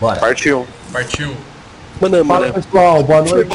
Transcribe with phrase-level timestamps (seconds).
[0.00, 0.18] Bora.
[0.18, 0.66] Partiu.
[0.90, 1.36] Partiu.
[2.00, 3.54] Manda, Fala pessoal, boa noite.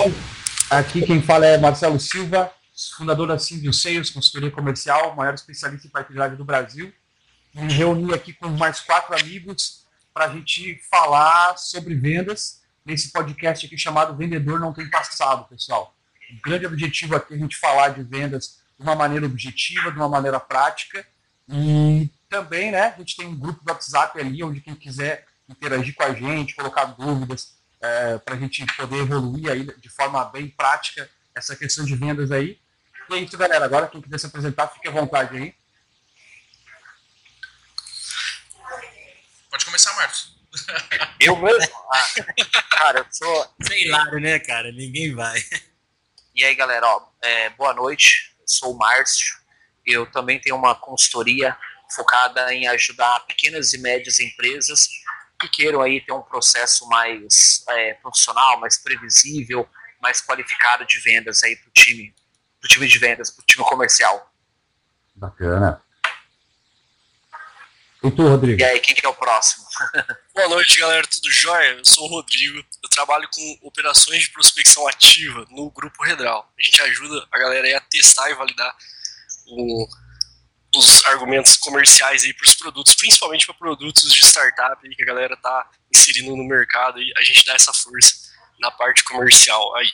[0.70, 2.54] Aqui quem fala é Marcelo Silva,
[2.96, 6.94] fundador da Simvio Sales, consultoria comercial, maior especialista em partilhagem do Brasil.
[7.52, 13.66] Me reuni aqui com mais quatro amigos para a gente falar sobre vendas nesse podcast
[13.66, 15.96] aqui chamado Vendedor Não Tem Passado, pessoal.
[16.32, 19.98] O grande objetivo aqui é a gente falar de vendas de uma maneira objetiva, de
[19.98, 21.04] uma maneira prática.
[21.50, 25.94] E também, né, a gente tem um grupo do WhatsApp ali, onde quem quiser interagir
[25.96, 30.50] com a gente, colocar dúvidas, é, para a gente poder evoluir aí de forma bem
[30.50, 32.60] prática essa questão de vendas aí.
[33.10, 33.66] E é isso, galera.
[33.66, 35.56] Agora, quem quiser se apresentar, fique à vontade aí.
[39.50, 40.36] Pode começar, Marcos.
[41.20, 41.76] Eu mesmo?
[41.92, 42.06] Ah,
[42.72, 43.56] cara, eu sou.
[43.62, 44.72] Sei lá, né, cara?
[44.72, 45.40] Ninguém vai.
[46.34, 48.36] E aí, galera, ó, é, boa noite.
[48.40, 49.38] Eu sou o Márcio.
[49.86, 51.56] Eu também tenho uma consultoria
[51.96, 54.90] focada em ajudar pequenas e médias empresas
[55.40, 59.68] que queiram aí ter um processo mais é, profissional, mais previsível,
[60.02, 62.14] mais qualificado de vendas aí para o time,
[62.60, 64.32] pro time de vendas, para o time comercial.
[65.16, 65.82] Bacana.
[68.04, 68.62] E tu, Rodrigo?
[68.62, 69.66] E aí, quem que é o próximo?
[70.36, 71.72] Boa noite, galera, tudo jóia?
[71.72, 76.52] Eu sou o Rodrigo, eu trabalho com operações de prospecção ativa no Grupo Redral.
[76.58, 78.76] A gente ajuda a galera a testar e validar
[79.48, 79.88] o,
[80.78, 85.06] os argumentos comerciais aí para os produtos, principalmente para produtos de startup aí que a
[85.06, 88.16] galera tá inserindo no mercado e a gente dá essa força
[88.60, 89.92] na parte comercial aí.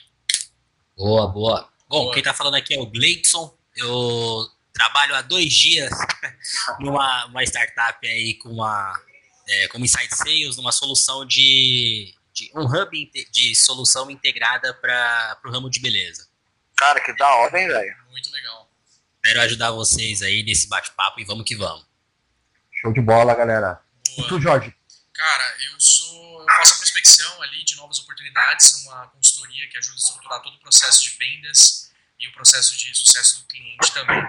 [0.97, 1.69] Boa, boa.
[1.87, 2.13] Bom, boa.
[2.13, 3.57] quem tá falando aqui é o Gleidson.
[3.75, 5.91] Eu trabalho há dois dias
[6.79, 8.99] numa uma startup aí com uma
[9.47, 15.51] é, como Inside Sales, numa solução de, de um hub de solução integrada para o
[15.51, 16.27] ramo de beleza.
[16.77, 17.95] Cara, que da hora, hein, velho?
[18.09, 18.70] Muito legal.
[19.23, 21.85] Espero ajudar vocês aí nesse bate-papo e vamos que vamos.
[22.71, 23.79] Show de bola, galera.
[24.15, 24.25] Boa.
[24.25, 24.73] E tu, Jorge?
[25.13, 26.41] Cara, eu sou.
[26.41, 30.55] Eu faço a prospecção ali de novas oportunidades numa consultoria que ajuda a estruturar todo
[30.55, 34.27] o processo de vendas e o processo de sucesso do cliente também.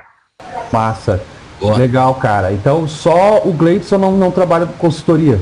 [0.70, 1.24] Massa.
[1.58, 1.78] Boa.
[1.78, 2.52] Legal, cara.
[2.52, 5.40] Então só o Gleidson não, não trabalha com consultoria.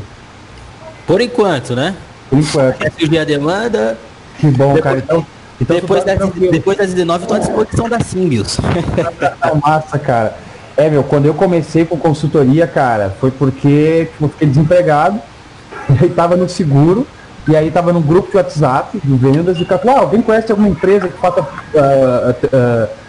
[1.09, 2.01] Por enquanto, né?
[2.29, 2.79] Por enquanto.
[2.79, 3.99] Quer surgir a demanda.
[4.39, 4.99] Que bom, depois, cara.
[4.99, 5.27] Então,
[5.61, 6.19] então depois, das,
[6.51, 8.59] depois das 19, estou à disposição da Simbios.
[9.41, 10.37] Tá massa, cara.
[10.77, 15.21] É, meu, quando eu comecei com consultoria, cara, foi porque tipo, eu fiquei desempregado,
[15.91, 17.07] e aí tava no seguro,
[17.47, 20.23] e aí tava num grupo de WhatsApp de vendas, e o cara falou, ah, alguém
[20.23, 21.41] conhece alguma empresa que faça.
[21.41, 23.01] Uh, uh,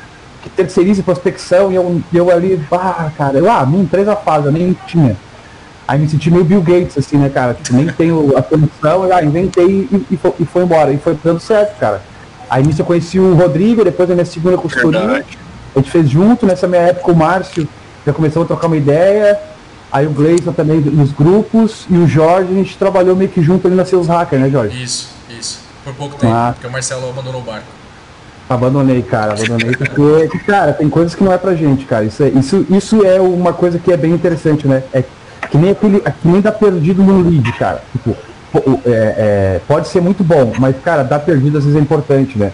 [0.42, 4.52] que terceirize prospecção, e eu, eu ali, ah, cara, eu, ah, minha empresa faz, eu
[4.52, 5.16] nem tinha.
[5.88, 7.54] Aí me senti meio Bill Gates, assim, né, cara?
[7.54, 10.92] Tipo, nem tenho a solução, eu ah, inventei e, e, foi, e foi embora.
[10.92, 12.02] E foi dando certo, cara.
[12.52, 15.24] Aí nisso eu conheci o Rodrigo, depois a minha segunda consultoria.
[15.74, 17.66] A gente fez junto, nessa minha época o Márcio
[18.06, 19.40] já começou a trocar uma ideia.
[19.90, 23.68] Aí o Gleison também nos grupos e o Jorge, a gente trabalhou meio que junto
[23.68, 24.84] ali na Seus Hacker, né, Jorge?
[24.84, 25.62] Isso, isso.
[25.86, 26.52] Por pouco tempo, ah.
[26.54, 27.68] porque o Marcelo abandonou o barco.
[28.50, 32.04] Abandonei, cara, abandonei porque, cara, tem coisas que não é pra gente, cara.
[32.04, 34.84] Isso é, isso, isso é uma coisa que é bem interessante, né?
[34.92, 35.06] É
[35.50, 37.82] que nem aquele, é que nem dá perdido no lead, cara.
[37.94, 38.18] Tipo,
[38.54, 42.52] é, é, pode ser muito bom, mas, cara, dar perdido às vezes é importante, né?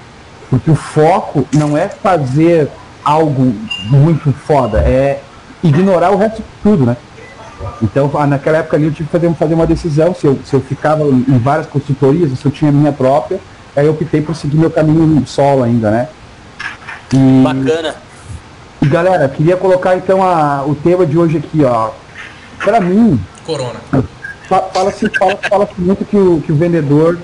[0.50, 2.70] Porque o foco não é fazer
[3.04, 3.54] algo
[3.90, 5.22] muito foda, é
[5.64, 6.96] ignorar o resto de tudo, né?
[7.82, 10.62] Então, naquela época ali eu tive que fazer, fazer uma decisão se eu, se eu
[10.62, 13.40] ficava em várias consultorias, se eu tinha minha própria,
[13.76, 16.08] aí eu optei por seguir meu caminho solo ainda, né?
[17.12, 17.96] E, Bacana.
[18.82, 21.90] E galera, queria colocar então a, o tema de hoje aqui, ó.
[22.64, 23.20] Pra mim.
[23.44, 23.80] Corona
[24.48, 27.18] fala-se fala, fala muito que o, que o vendedor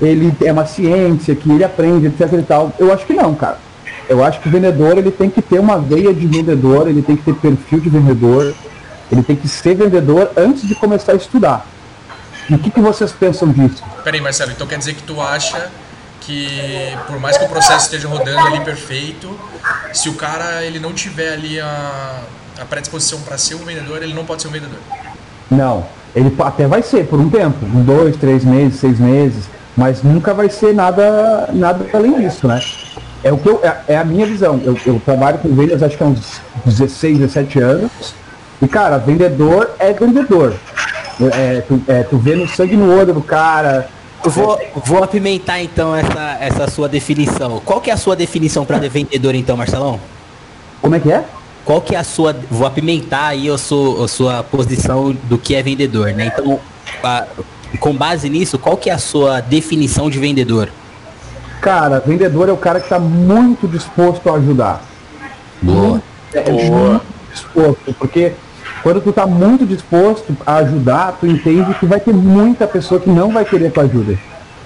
[0.00, 2.72] ele é uma ciência, que ele aprende, etc e tal.
[2.78, 3.58] Eu acho que não, cara.
[4.08, 7.16] Eu acho que o vendedor ele tem que ter uma veia de vendedor, ele tem
[7.16, 8.54] que ter perfil de vendedor,
[9.10, 11.66] ele tem que ser vendedor antes de começar a estudar.
[12.50, 13.82] E o que, que vocês pensam disso?
[14.02, 15.70] Peraí, Marcelo, então quer dizer que tu acha
[16.20, 19.38] que por mais que o processo esteja rodando ali perfeito,
[19.92, 22.22] se o cara ele não tiver ali a,
[22.60, 24.78] a predisposição para ser um vendedor, ele não pode ser um vendedor?
[25.50, 25.86] Não.
[26.14, 29.44] Ele até vai ser por um tempo, um, dois, três meses, seis meses,
[29.76, 32.60] mas nunca vai ser nada, nada além disso, né?
[33.24, 34.60] É, o que eu, é, é a minha visão.
[34.64, 38.14] Eu, eu, trabalho com vendas acho que há uns 16, 17 anos.
[38.60, 40.54] E, cara, vendedor é vendedor.
[41.32, 43.88] É, tu, é, tu vê no sangue no olho do cara.
[44.24, 47.60] Eu vou, vou apimentar então essa, essa sua definição.
[47.64, 49.98] Qual que é a sua definição para vendedor então, Marcelão?
[50.80, 51.24] Como é que é?
[51.64, 52.34] Qual que é a sua.
[52.50, 56.32] Vou apimentar aí a sua, a sua posição do que é vendedor, né?
[56.32, 56.60] Então,
[57.02, 57.26] a,
[57.78, 60.68] com base nisso, qual que é a sua definição de vendedor?
[61.60, 64.82] Cara, vendedor é o cara que está muito disposto a ajudar.
[65.60, 66.02] Boa.
[66.32, 66.88] É, Boa.
[66.90, 68.32] muito disposto, porque
[68.82, 73.08] Quando tu tá muito disposto a ajudar, tu entende que vai ter muita pessoa que
[73.08, 74.18] não vai querer tua ajuda.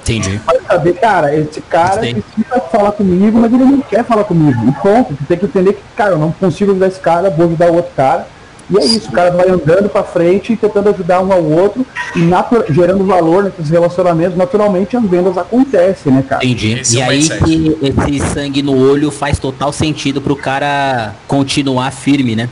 [0.06, 0.40] Entendi.
[0.46, 4.56] Vai saber, cara, esse cara precisa falar comigo, mas ele não quer falar comigo.
[4.68, 5.14] E ponto.
[5.14, 7.74] Tu tem que entender que, cara, eu não consigo ajudar esse cara, vou ajudar o
[7.74, 8.28] outro cara.
[8.68, 11.86] E é isso, o cara vai andando pra frente e tentando ajudar um ao outro
[12.16, 14.36] e gerando valor nesses relacionamentos.
[14.36, 16.44] Naturalmente as vendas acontecem, né, cara?
[16.44, 16.80] Entendi.
[16.80, 21.92] Esse e é aí que esse sangue no olho faz total sentido pro cara continuar
[21.92, 22.48] firme, né?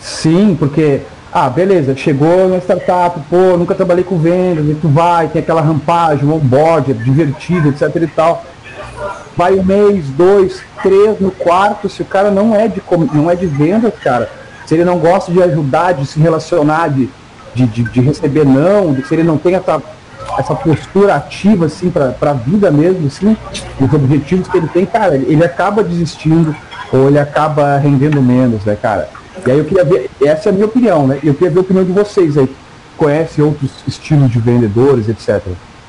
[0.00, 1.00] Sim, porque,
[1.32, 5.62] ah, beleza, chegou na startup, pô, nunca trabalhei com vendas, e tu vai, tem aquela
[5.62, 8.44] rampagem, um onboard, é divertido, etc e tal.
[9.34, 12.82] Vai um mês, dois, três, no quarto, se o cara não é de,
[13.14, 14.28] não é de vendas, cara,
[14.66, 17.08] se ele não gosta de ajudar, de se relacionar, de,
[17.54, 19.82] de, de, de receber não, se ele não tem essa,
[20.38, 23.34] essa postura ativa, assim, pra, pra vida mesmo, assim,
[23.80, 26.54] os objetivos que ele tem, cara, ele acaba desistindo,
[26.92, 29.08] ou ele acaba rendendo menos, né, cara?
[29.46, 31.18] E aí eu queria ver, essa é a minha opinião, né?
[31.22, 32.54] Eu queria ver a opinião de vocês aí, que
[32.96, 35.42] conhecem outros estilos de vendedores, etc.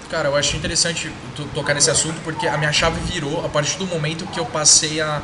[0.10, 1.12] Cara, eu acho interessante
[1.54, 5.02] tocar nesse assunto porque a minha chave virou a partir do momento que eu passei
[5.02, 5.22] a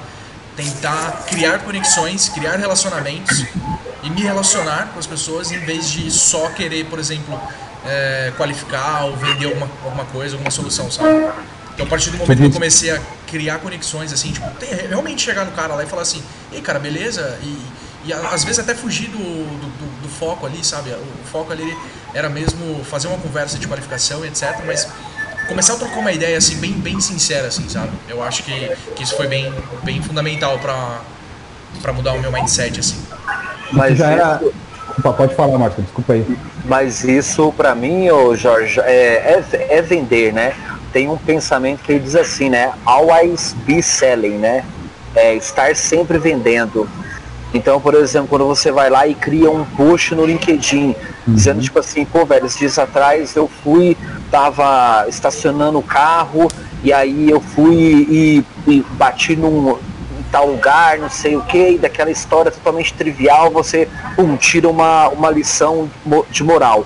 [0.55, 3.45] tentar criar conexões, criar relacionamentos
[4.03, 7.39] e me relacionar com as pessoas em vez de só querer, por exemplo,
[7.85, 11.27] é, qualificar ou vender alguma, alguma coisa, alguma solução, sabe?
[11.73, 15.21] Então, a partir do momento que eu comecei a criar conexões, assim, tipo, tem- realmente
[15.21, 16.21] chegar no cara lá e falar assim,
[16.51, 17.39] ei, cara, beleza?
[17.41, 17.57] E,
[18.09, 20.89] e às vezes até fugir do, do, do- do foco ali, sabe?
[20.91, 21.75] O, o foco ali
[22.13, 24.88] era mesmo fazer uma conversa de qualificação e etc, mas
[25.47, 27.91] começar a trocar uma ideia, assim, bem, bem sincera, assim, sabe?
[28.07, 29.53] Eu acho que, que isso foi bem,
[29.83, 31.01] bem fundamental pra,
[31.81, 32.97] pra mudar o meu mindset, assim.
[33.71, 34.41] Mas já era.
[34.97, 36.25] Opa, pode falar, Marcos, desculpa aí.
[36.65, 40.53] Mas isso, pra mim, ô Jorge, é, é, é vender, né?
[40.91, 42.73] Tem um pensamento que ele diz assim, né?
[42.85, 44.65] Always be selling, né?
[45.15, 46.89] É estar sempre vendendo.
[47.54, 50.96] Então, por exemplo, quando você vai lá e cria um post no LinkedIn,
[51.28, 53.98] dizendo tipo assim, pô, velho, esses dias atrás eu fui,
[54.30, 56.48] tava estacionando o carro,
[56.84, 59.78] e aí eu fui e, e bati num,
[60.31, 65.10] tal lugar, não sei o que, e daquela história totalmente trivial, você pum, tira uma,
[65.10, 65.90] uma lição
[66.30, 66.86] de moral.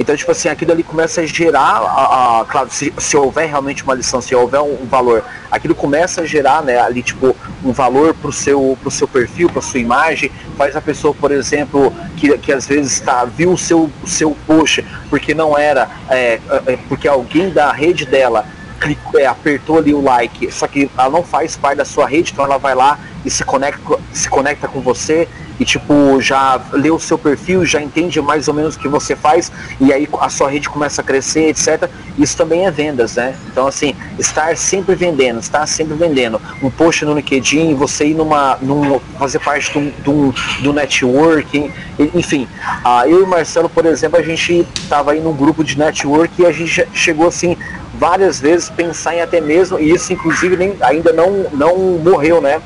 [0.00, 3.84] Então, tipo assim, aquilo ali começa a gerar, a, a- claro, se, se houver realmente
[3.84, 7.70] uma lição, se houver um, um valor, aquilo começa a gerar, né, ali, tipo, um
[7.70, 12.36] valor pro seu, pro seu perfil, pra sua imagem, faz a pessoa, por exemplo, que,
[12.38, 16.78] que às vezes tá, viu o seu, o seu post, porque não era, é, é,
[16.88, 18.46] porque alguém da rede dela
[18.80, 22.32] clicou, é, apertou ali o like, só que ela não faz parte da sua rede,
[22.32, 25.28] então ela vai lá e se conecta, se conecta com você
[25.60, 29.14] e tipo já lê o seu perfil, já entende mais ou menos o que você
[29.14, 31.88] faz e aí a sua rede começa a crescer, etc.
[32.18, 33.34] Isso também é vendas, né?
[33.52, 36.40] Então assim, estar sempre vendendo, estar sempre vendendo.
[36.62, 41.70] Um post no LinkedIn, você ir numa, num, fazer parte de um- do networking,
[42.14, 42.48] enfim.
[42.84, 46.46] ah, eu e Marcelo, por exemplo, a gente estava aí num grupo de network e
[46.46, 47.56] a gente chegou assim
[47.94, 52.60] várias vezes pensar em até mesmo, e isso inclusive nem, ainda não, não morreu, né?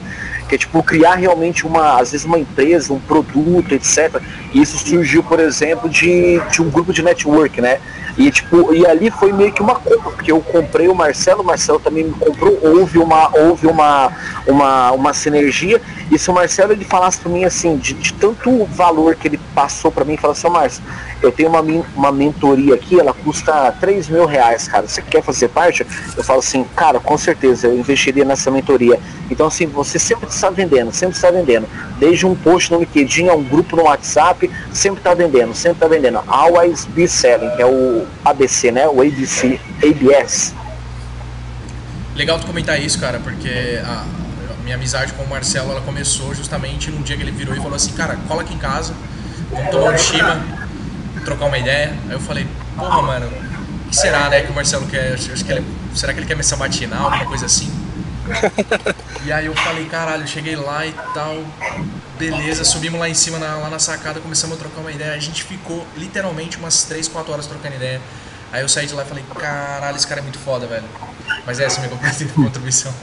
[0.48, 4.20] Que é tipo criar realmente uma, às vezes uma empresa, um produto, etc.
[4.52, 7.80] E isso surgiu, por exemplo, de, de um grupo de network, né?
[8.16, 11.44] E tipo, e ali foi meio que uma compra, porque eu comprei o Marcelo, o
[11.44, 14.12] Marcelo também me comprou, houve uma, houve uma,
[14.46, 15.82] uma, uma sinergia.
[16.12, 19.40] E se o Marcelo ele falasse para mim assim, de, de tanto valor que ele
[19.52, 20.82] passou para mim, falou assim, "Ô, Márcio,
[21.24, 21.60] eu tenho uma,
[21.96, 24.86] uma mentoria aqui, ela custa 3 mil reais, cara.
[24.86, 25.86] Você quer fazer parte?
[26.16, 29.00] Eu falo assim, cara, com certeza, eu investiria nessa mentoria.
[29.30, 31.66] Então, assim, você sempre está vendendo, sempre está vendendo.
[31.98, 35.88] Desde um post no LinkedIn, a um grupo no WhatsApp, sempre está vendendo, sempre está
[35.88, 36.22] vendendo.
[36.26, 38.86] Always be selling, que é o ABC, né?
[38.86, 40.54] O ABC, ABS.
[42.14, 44.04] Legal tu comentar isso, cara, porque a,
[44.62, 47.74] minha amizade com o Marcelo, ela começou justamente num dia que ele virou e falou
[47.74, 48.94] assim, cara, cola aqui em casa,
[49.50, 50.42] vamos tomar um chima,
[51.24, 51.94] trocar uma ideia.
[52.06, 52.46] Aí eu falei,
[52.76, 55.14] porra, mano, o que será, né, que o Marcelo quer?
[55.14, 57.83] Acho que ele, será que ele quer me sabatinar, alguma coisa assim?
[59.26, 61.42] E aí eu falei, caralho, cheguei lá e tal,
[62.18, 65.14] beleza, subimos lá em cima, na- lá na sacada, começamos a trocar uma ideia.
[65.14, 68.02] A gente ficou literalmente umas 3, 4 horas trocando ideia.
[68.52, 70.84] Aí eu saí de lá e falei, caralho, esse cara é muito foda, velho.
[71.46, 72.92] Mas essa é a minha contribuição.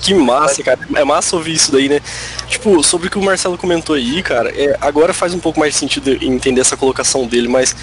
[0.00, 0.78] Que massa, cara.
[0.94, 2.00] É massa ouvir isso daí, né?
[2.48, 5.74] Tipo, sobre o que o Marcelo comentou aí, cara, é, agora faz um pouco mais
[5.74, 7.74] sentido entender essa colocação dele, mas,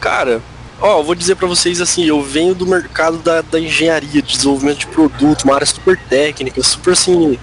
[0.00, 0.42] cara,
[0.80, 4.36] ó, eu vou dizer pra vocês assim, eu venho do mercado da, da engenharia, de
[4.36, 7.38] desenvolvimento de produto, uma área super técnica, super assim,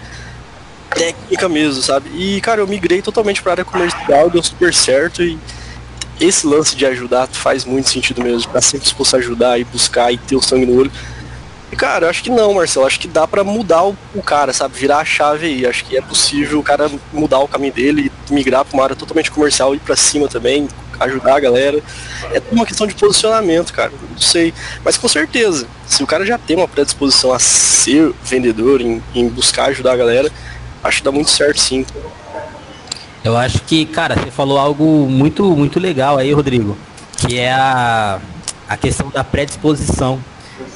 [0.94, 2.10] técnica mesmo, sabe?
[2.16, 5.38] E, cara, eu migrei totalmente pra área comercial, deu super certo e
[6.20, 10.12] esse lance de ajudar faz muito sentido mesmo, estar sempre disposto a ajudar e buscar
[10.12, 10.92] e ter o sangue no olho.
[11.72, 12.86] E, cara, eu acho que não, Marcelo.
[12.86, 14.78] Acho que dá para mudar o, o, cara, sabe?
[14.78, 15.66] Virar a chave aí.
[15.66, 18.96] Acho que é possível o cara mudar o caminho dele e migrar pra uma área
[18.96, 20.68] totalmente comercial, ir pra cima também,
[21.00, 21.82] ajudar a galera.
[22.32, 23.92] É uma questão de posicionamento, cara.
[24.12, 24.54] Não sei.
[24.84, 29.28] Mas com certeza, se o cara já tem uma predisposição a ser vendedor, em, em
[29.28, 30.32] buscar ajudar a galera,
[30.84, 31.86] acho que dá muito certo sim.
[33.24, 36.78] Eu acho que, cara, você falou algo muito, muito legal aí, Rodrigo,
[37.18, 38.20] que é a,
[38.68, 40.20] a questão da predisposição.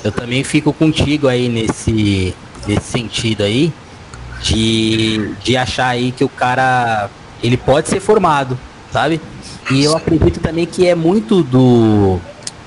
[0.03, 2.33] Eu também fico contigo aí nesse,
[2.65, 3.74] nesse sentido aí,
[4.41, 7.09] de, de achar aí que o cara,
[7.43, 8.57] ele pode ser formado,
[8.93, 9.19] sabe?
[9.69, 12.19] E eu acredito também que é muito do,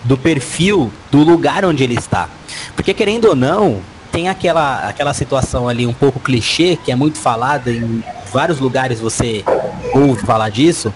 [0.04, 2.28] do perfil do lugar onde ele está.
[2.76, 3.80] Porque querendo ou não,
[4.12, 8.02] tem aquela, aquela situação ali um pouco clichê, que é muito falada em
[8.32, 9.44] vários lugares você
[9.94, 10.92] ouve falar disso,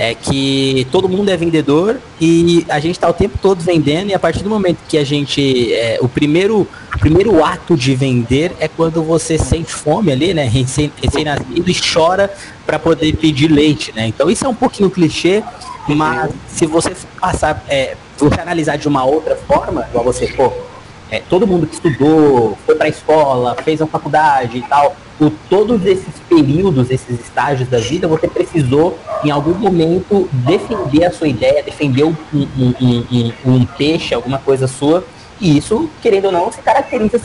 [0.00, 4.14] é que todo mundo é vendedor e a gente está o tempo todo vendendo e
[4.14, 8.56] a partir do momento que a gente é, o primeiro o primeiro ato de vender
[8.58, 12.32] é quando você sente fome ali, né, recém-nascido e chora
[12.64, 14.06] para poder pedir leite, né?
[14.06, 15.42] Então isso é um pouquinho clichê,
[15.86, 20.50] mas se você passar, é, você analisar de uma outra forma, igual você, pô,
[21.10, 25.32] é, todo mundo que estudou, foi para a escola, fez uma faculdade e tal, por
[25.50, 31.28] todos esses períodos, esses estágios da vida, você precisou, em algum momento, defender a sua
[31.28, 35.04] ideia, defender um, um, um, um peixe, alguma coisa sua,
[35.40, 37.18] e isso, querendo ou não, se caracteriza,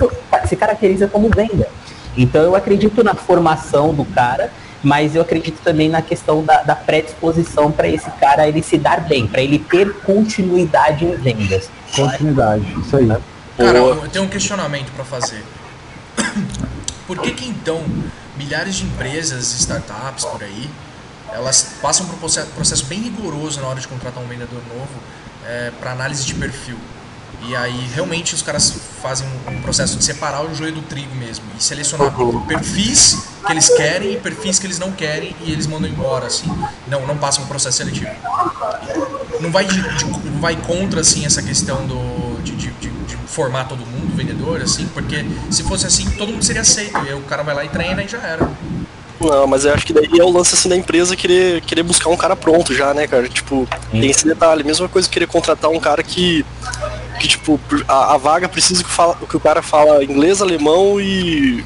[0.46, 1.70] se caracteriza como venda.
[2.18, 4.52] Então eu acredito na formação do cara,
[4.82, 9.02] mas eu acredito também na questão da, da predisposição para esse cara ele se dar
[9.02, 11.70] bem, para ele ter continuidade em vendas.
[11.96, 13.10] Continuidade, isso aí.
[13.58, 15.44] Cara, eu tenho um questionamento para fazer.
[17.08, 17.84] Por que que então
[18.36, 20.70] milhares de empresas, startups por aí,
[21.32, 24.94] elas passam por um processo, bem rigoroso na hora de contratar um vendedor novo
[25.46, 26.78] é, para análise de perfil?
[27.48, 31.46] E aí realmente os caras fazem um processo de separar o joio do trigo mesmo
[31.58, 32.12] e selecionar
[32.48, 36.48] perfis que eles querem e perfis que eles não querem e eles mandam embora assim.
[36.88, 38.10] Não, não passam um processo seletivo.
[39.40, 42.72] Não vai de, de, não vai contra assim essa questão do de, de,
[43.28, 46.98] formar todo mundo vendedor assim, porque se fosse assim todo mundo seria aceito.
[47.06, 48.50] E aí o cara vai lá e treina e já era.
[49.20, 52.10] Não, mas eu acho que daí é o lance assim da empresa querer, querer buscar
[52.10, 53.28] um cara pronto já, né, cara?
[53.30, 54.64] Tipo, tem esse detalhe.
[54.64, 56.46] Mesma coisa querer contratar um cara que
[57.20, 61.64] que tipo, a, a vaga precisa que, fala, que o cara fala inglês, alemão e,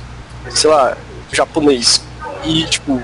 [0.52, 0.96] sei lá,
[1.32, 2.02] japonês.
[2.46, 3.02] E, tipo,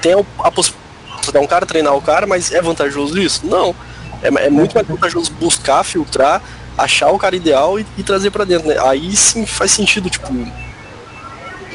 [0.00, 0.86] tem a, a possibilidade
[1.32, 3.46] de um cara treinar o cara, mas é vantajoso isso?
[3.46, 3.74] Não.
[4.22, 6.42] É, é muito mais vantajoso buscar, filtrar,
[6.76, 8.76] achar o cara ideal e, e trazer para dentro, né?
[8.80, 10.32] Aí sim faz sentido, tipo,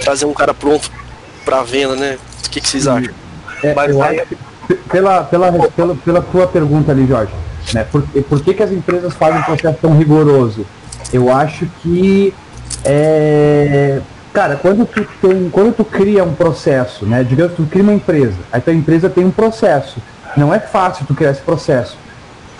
[0.01, 0.91] trazer um cara pronto
[1.43, 2.17] pra venda, né?
[2.45, 3.13] O que, que vocês acham?
[3.63, 7.33] É, acho que, pela, pela, pela, pela tua pergunta ali, Jorge,
[7.73, 7.83] né?
[7.83, 10.65] Por, por que, que as empresas fazem um processo tão rigoroso?
[11.13, 12.33] Eu acho que
[12.83, 14.01] é,
[14.33, 17.23] cara, quando tu tem, quando tu cria um processo, né?
[17.23, 20.01] Digamos que tu cria uma empresa, aí tua empresa tem um processo.
[20.35, 21.97] Não é fácil tu criar esse processo.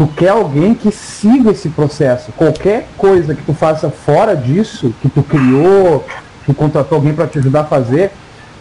[0.01, 2.31] Tu quer alguém que siga esse processo.
[2.31, 6.03] Qualquer coisa que tu faça fora disso, que tu criou,
[6.43, 8.09] tu contratou alguém para te ajudar a fazer,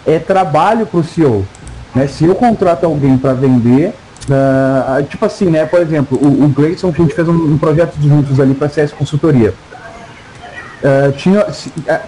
[0.06, 1.47] é trabalho para o CEO.
[1.94, 2.06] Né?
[2.09, 3.94] Se eu contrato alguém para vender,
[4.28, 5.64] Uh, tipo assim, né?
[5.64, 8.68] Por exemplo, o, o Grayson, que a gente fez um, um projeto juntos ali para
[8.68, 9.52] CS Consultoria.
[10.85, 11.44] Uh, tinha,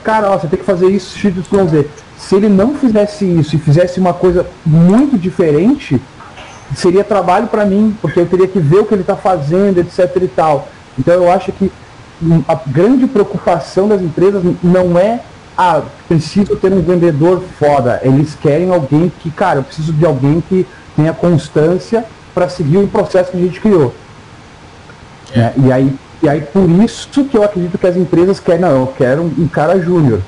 [0.05, 1.89] cara, ó, você tem que fazer isso, X, Y, Z.
[2.19, 6.01] Se ele não fizesse isso e fizesse uma coisa muito diferente,
[6.75, 10.17] seria trabalho para mim, porque eu teria que ver o que ele está fazendo, etc
[10.23, 10.69] e tal.
[10.99, 11.71] Então eu acho que
[12.47, 15.21] a grande preocupação das empresas não é
[15.57, 18.01] ah, preciso ter um vendedor foda.
[18.03, 22.89] Eles querem alguém que, cara, eu preciso de alguém que tenha constância para seguir o
[22.89, 23.95] processo que a gente criou.
[25.35, 25.39] É.
[25.39, 25.53] Né?
[25.59, 28.95] E, aí, e aí por isso que eu acredito que as empresas querem, não, eu
[28.97, 30.21] quero um, um cara júnior.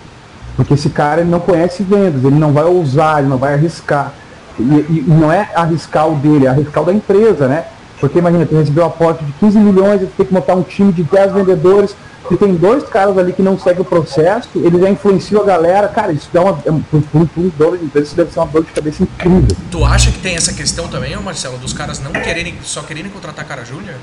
[0.56, 4.12] Porque esse cara ele não conhece vendas, ele não vai ousar, ele não vai arriscar.
[4.58, 7.64] E, e não é arriscar o dele, é arriscar o da empresa, né?
[8.00, 10.92] Porque imagina, tu recebeu um aporte de 15 milhões, você tem que montar um time
[10.92, 11.96] de 10 vendedores,
[12.28, 15.88] se tem dois caras ali que não seguem o processo, eles já influenciam a galera.
[15.88, 16.58] Cara, isso dá uma.
[16.64, 17.02] É por
[17.36, 19.56] um dono de empresa, isso deve ser uma dor de cabeça incrível.
[19.70, 23.44] Tu acha que tem essa questão também, Marcelo, dos caras não quererem, só quererem contratar
[23.44, 23.96] cara júnior?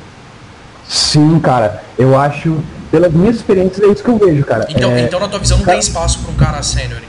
[0.87, 1.83] Sim, cara.
[1.97, 2.57] Eu acho,
[2.91, 4.67] pelas minhas experiências, é isso que eu vejo, cara.
[4.69, 7.01] Então, é, então na tua visão, não cara, tem espaço para um cara sênior?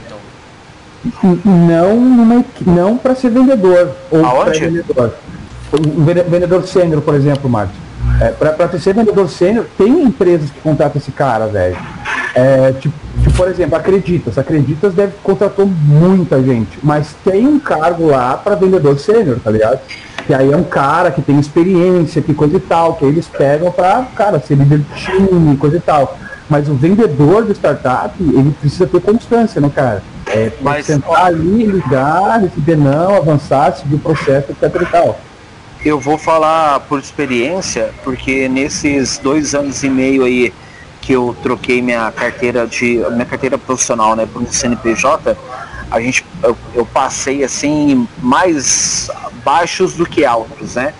[1.43, 3.91] Não, numa, não para ser vendedor.
[4.09, 4.59] Ou Aonde?
[4.59, 5.13] Vendedor.
[5.73, 7.75] Um vendedor sênior, por exemplo, Marcos.
[8.21, 11.75] É, pra ser vendedor sênior, tem empresas que contratam esse cara, velho.
[12.35, 14.37] É, tipo, tipo, por exemplo, Acreditas.
[14.37, 19.79] Acreditas deve contratou muita gente, mas tem um cargo lá para vendedor sênior, tá ligado?
[20.25, 23.71] Que aí é um cara que tem experiência, que coisa e tal, que eles pegam
[23.71, 26.17] pra, cara, ser líder de time, coisa e tal.
[26.49, 30.03] Mas o vendedor de startup, ele precisa ter constância, né, cara?
[30.33, 35.19] É, Mas, sentar ó- ali, ligar, receber não, avançar, seguir o processo, etc e tal.
[35.83, 40.53] Eu vou falar por experiência, porque nesses dois anos e meio aí
[41.01, 45.37] que eu troquei minha carteira de minha carteira profissional, né, por um CNPJ,
[45.91, 49.11] a gente eu, eu passei assim mais
[49.43, 50.93] baixos do que altos, né?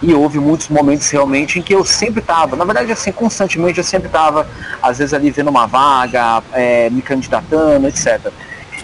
[0.00, 3.84] E houve muitos momentos realmente em que eu sempre estava, na verdade assim, constantemente eu
[3.84, 4.46] sempre estava,
[4.80, 8.32] às vezes ali vendo uma vaga, é, me candidatando, etc.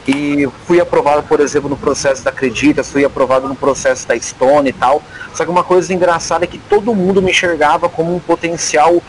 [0.07, 4.69] E fui aprovado, por exemplo, no processo da Acreditas, fui aprovado no processo da Stone
[4.69, 5.03] e tal.
[5.33, 9.03] Só que uma coisa engraçada é que todo mundo me enxergava como um potencial,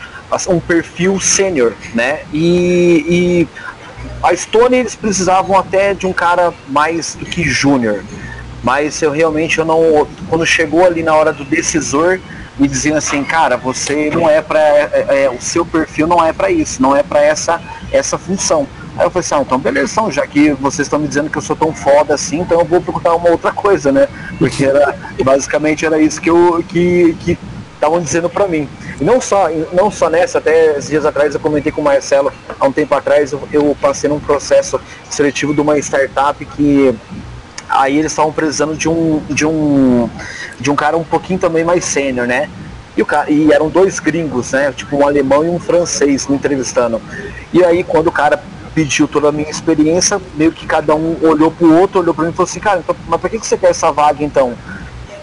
[0.48, 2.20] um perfil sênior, né?
[2.32, 3.48] E, e
[4.22, 8.02] a Stone eles precisavam até de um cara mais do que júnior.
[8.62, 10.08] Mas eu realmente eu não.
[10.28, 12.18] Quando chegou ali na hora do decisor,
[12.58, 14.58] me diziam assim, cara, você não é para
[15.36, 17.60] o seu perfil não é para isso, não é para essa
[17.92, 18.66] essa função.
[18.96, 21.42] Aí eu falei assim, ah, então beleza, já que vocês estão me dizendo que eu
[21.42, 24.08] sou tão foda assim, então eu vou procurar uma outra coisa, né?
[24.38, 27.38] Porque era, basicamente era isso que eu que que
[27.74, 28.66] estavam dizendo para mim.
[28.98, 32.32] E não só, não só nessa, até esses dias atrás eu comentei com o Marcelo,
[32.58, 36.94] há um tempo atrás eu, eu passei num processo seletivo de uma startup que
[37.68, 40.08] aí eles estavam precisando de um de um
[40.58, 42.48] de um cara um pouquinho também mais sênior, né?
[42.96, 44.72] E, cara, e eram dois gringos, né?
[44.72, 47.00] Tipo um alemão e um francês me entrevistando.
[47.52, 48.42] E aí quando o cara
[48.76, 52.30] pediu toda a minha experiência, meio que cada um olhou pro outro, olhou para mim
[52.30, 54.52] e falou assim, cara, então, mas por que, que você quer essa vaga então?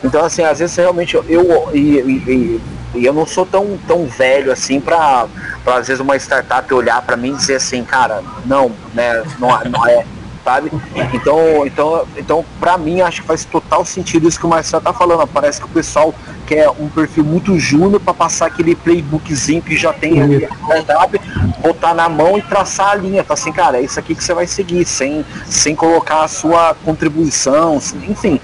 [0.03, 2.62] Então assim, às vezes realmente eu, eu e, e,
[2.95, 5.27] e eu não sou tão, tão velho assim pra
[5.67, 9.88] às vezes uma startup olhar para mim e dizer assim, cara, não, né, não, não
[9.88, 10.03] é,
[10.44, 10.72] sabe?
[11.14, 14.94] Então, então, então para mim acho que faz total sentido isso que o Marcelo tá
[14.94, 15.26] falando.
[15.28, 16.14] Parece que o pessoal
[16.46, 21.22] quer um perfil muito júnior para passar aquele playbookzinho que já tem ali startup,
[21.60, 23.24] botar na mão e traçar a linha.
[23.24, 26.76] Falar assim, cara, é isso aqui que você vai seguir, sem, sem colocar a sua
[26.84, 27.76] contribuição,
[28.08, 28.40] enfim.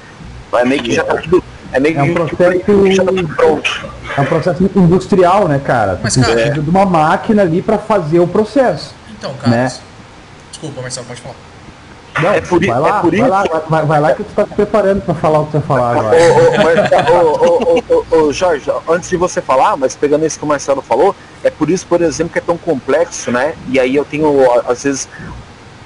[0.53, 1.43] É meio que já tá tudo.
[1.71, 3.89] É meio É um que processo- que já tá pronto.
[4.17, 5.99] É um processo industrial, né, cara?
[6.01, 8.95] Mas, cara, precisa de uma máquina ali para fazer o processo.
[9.11, 9.51] Então, Carlos.
[9.51, 9.71] Né?
[10.49, 11.35] Desculpa, Marcelo, pode falar.
[12.21, 14.43] Não, É por vai lá, é por vai lá, vai, vai lá que tu tá
[14.43, 16.17] te preparando para falar o que você vai falar agora.
[18.11, 21.69] ô, Jorge, antes de você falar, mas pegando isso que o Marcelo falou, é por
[21.69, 23.53] isso, por exemplo, que é tão complexo, né?
[23.67, 24.29] E aí eu tenho,
[24.67, 25.07] às vezes,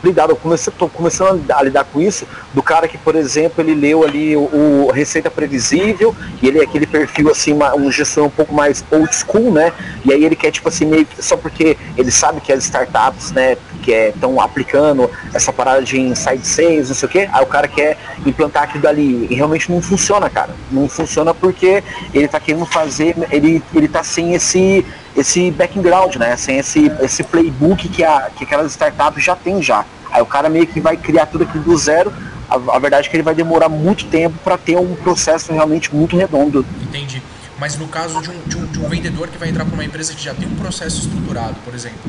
[0.04, 4.04] lidado, eu comecei, começando a lidar com isso, do cara que, por exemplo, ele leu
[4.04, 8.30] ali o, o Receita Previsível, e ele é aquele perfil, assim, uma- um gestor um
[8.30, 9.72] pouco mais old school, né?
[10.06, 13.58] E aí ele quer, tipo assim, meio só porque ele sabe que as startups, né,
[13.82, 17.68] que estão aplicando essa parada de inside sales, não sei o quê, aí o cara
[17.68, 19.28] quer implantar aquilo dali.
[19.30, 20.52] E realmente não funciona, cara.
[20.72, 24.86] Não funciona porque ele tá querendo fazer, ele, ele tá sem esse,
[25.16, 26.36] esse background, né?
[26.36, 29.86] Sem esse, esse playbook que, a, que aquelas startups já tem já.
[30.12, 32.14] Aí o cara meio que vai criar tudo aquilo do zero.
[32.50, 35.94] A, a verdade é que ele vai demorar muito tempo para ter um processo realmente
[35.94, 36.66] muito redondo.
[36.82, 37.22] Entendi.
[37.60, 39.86] Mas no caso de um, de um, de um vendedor que vai entrar para uma
[39.86, 42.00] empresa que já tem um processo estruturado, por exemplo,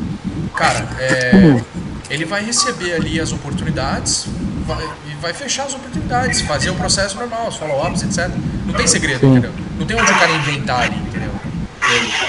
[0.55, 1.62] cara, é,
[2.11, 4.27] ele vai receber ali as oportunidades
[4.67, 8.31] vai, e vai fechar as oportunidades, fazer o processo normal, os follow-ups, etc.
[8.67, 9.33] Não tem segredo, Sim.
[9.33, 9.53] entendeu?
[9.79, 11.31] Não tem onde o cara inventar ali, entendeu?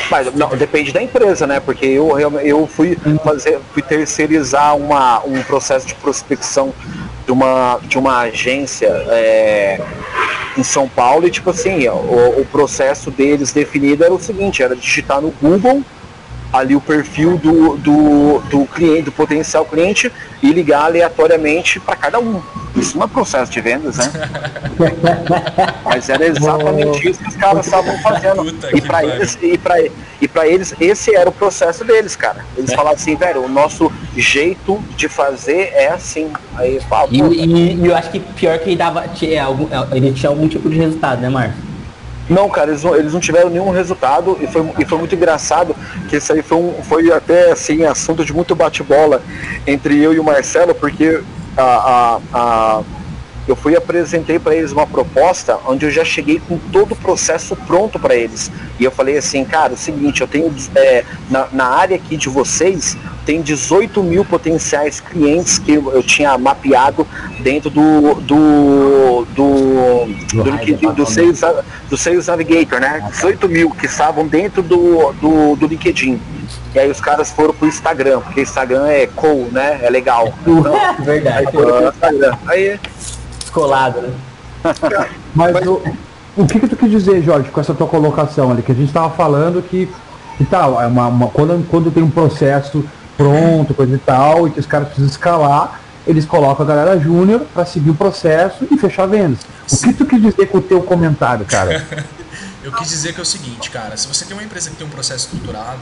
[0.09, 1.59] Mas não, depende da empresa, né?
[1.59, 6.73] Porque eu, eu fui fazer, fui terceirizar uma, um processo de prospecção
[7.25, 9.81] de uma, de uma agência é,
[10.57, 14.75] em São Paulo e tipo assim, o, o processo deles definido era o seguinte, era
[14.75, 15.83] digitar no Google
[16.53, 22.19] ali o perfil do, do, do cliente, do potencial cliente e ligar aleatoriamente para cada
[22.19, 22.41] um.
[22.75, 24.11] Isso não é processo de vendas, né?
[25.83, 28.43] Mas era exatamente isso que os caras estavam fazendo.
[28.43, 29.75] Puta E para eles, e pra,
[30.21, 32.45] e pra eles, esse era o processo deles, cara.
[32.57, 32.75] Eles É.
[32.75, 36.31] falavam assim, velho, o nosso jeito de fazer é assim.
[36.57, 40.11] Aí fala, E, e- e eu acho que pior que ele dava, tinha algum, ele
[40.13, 41.55] tinha algum tipo de resultado, né, Márcio?
[42.29, 45.75] Não, cara, eles não, eles não tiveram nenhum resultado e foi, e foi muito engraçado
[46.09, 49.21] que isso aí foi, um, foi até assim assunto de muito bate-bola
[49.67, 51.21] entre eu e o Marcelo, porque
[51.55, 52.81] a, a, a-
[53.47, 56.95] eu fui e apresentei para eles uma proposta onde eu já cheguei com todo o
[56.95, 58.51] processo pronto para eles.
[58.79, 62.17] E eu falei assim, cara, é o seguinte, eu tenho é, na, na área aqui
[62.17, 67.07] de vocês tem 18 mil potenciais clientes que eu, eu tinha mapeado
[67.39, 71.41] dentro do do do, do, Do LinkedIn, do, Sales,
[71.89, 73.03] do Sales Navigator, né?
[73.11, 76.21] 18 mil que estavam dentro do, do, do LinkedIn.
[76.73, 79.79] E aí os caras foram pro Instagram, porque Instagram é cool, né?
[79.81, 80.33] É legal.
[80.45, 82.37] Então, aí Verdade, foram pro Instagram.
[82.47, 82.79] Aí
[83.59, 84.13] descolado, né?
[85.33, 85.81] Mas o,
[86.35, 88.61] o que, que tu quis dizer, Jorge, com essa tua colocação ali?
[88.61, 89.89] Que a gente estava falando que,
[90.37, 92.83] que tal, é uma, uma- quando, quando tem um processo
[93.15, 97.41] pronto, coisa e tal, e que os caras precisam escalar, eles colocam a galera júnior
[97.53, 99.39] para seguir o processo e fechar vendas.
[99.71, 101.85] O que tu quis dizer com o teu comentário, cara?
[102.61, 104.87] Eu quis dizer que é o seguinte, cara, se você tem uma empresa que tem
[104.87, 105.81] um processo estruturado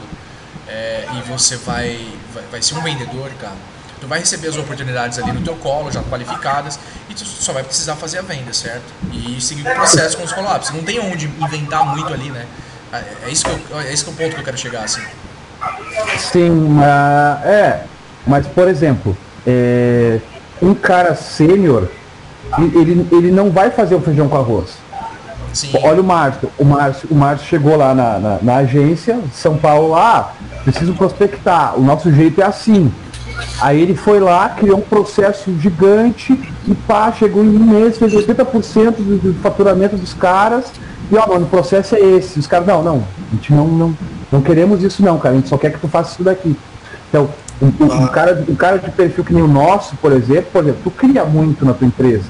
[0.68, 1.98] é, e você vai,
[2.32, 3.54] vai, vai ser um vendedor, cara,
[4.00, 6.78] tu vai receber as oportunidades ali no teu colo, já qualificadas,
[7.08, 8.84] e tu só vai precisar fazer a venda, certo?
[9.12, 10.70] E seguir o processo com os follow-ups.
[10.70, 12.46] Não tem onde inventar muito ali, né?
[12.92, 14.84] É, é isso que eu, é esse que é o ponto que eu quero chegar,
[14.84, 15.02] assim.
[16.18, 17.84] Sim, uh, é.
[18.26, 20.18] Mas, por exemplo, é,
[20.62, 21.88] um cara sênior,
[22.58, 24.84] ele, ele não vai fazer o feijão com arroz.
[25.52, 25.70] Sim.
[25.84, 29.94] Olha o Márcio, o Márcio, o Márcio chegou lá na, na, na agência, São Paulo,
[29.94, 30.32] ah,
[30.64, 32.92] preciso prospectar, o nosso jeito é assim.
[33.60, 38.12] Aí ele foi lá, criou um processo gigante e pá, chegou em um mês, fez
[38.12, 40.66] 80% do, do faturamento dos caras.
[41.10, 42.38] E ó, mano, o processo é esse.
[42.38, 43.96] Os caras, não, não, a gente não, não,
[44.30, 45.34] não queremos isso não, cara.
[45.34, 46.56] A gente só quer que tu faça isso daqui.
[47.08, 47.28] Então,
[47.62, 50.80] um, um, cara, um cara de perfil que nem o nosso, por exemplo, por exemplo,
[50.84, 52.24] tu cria muito na tua empresa.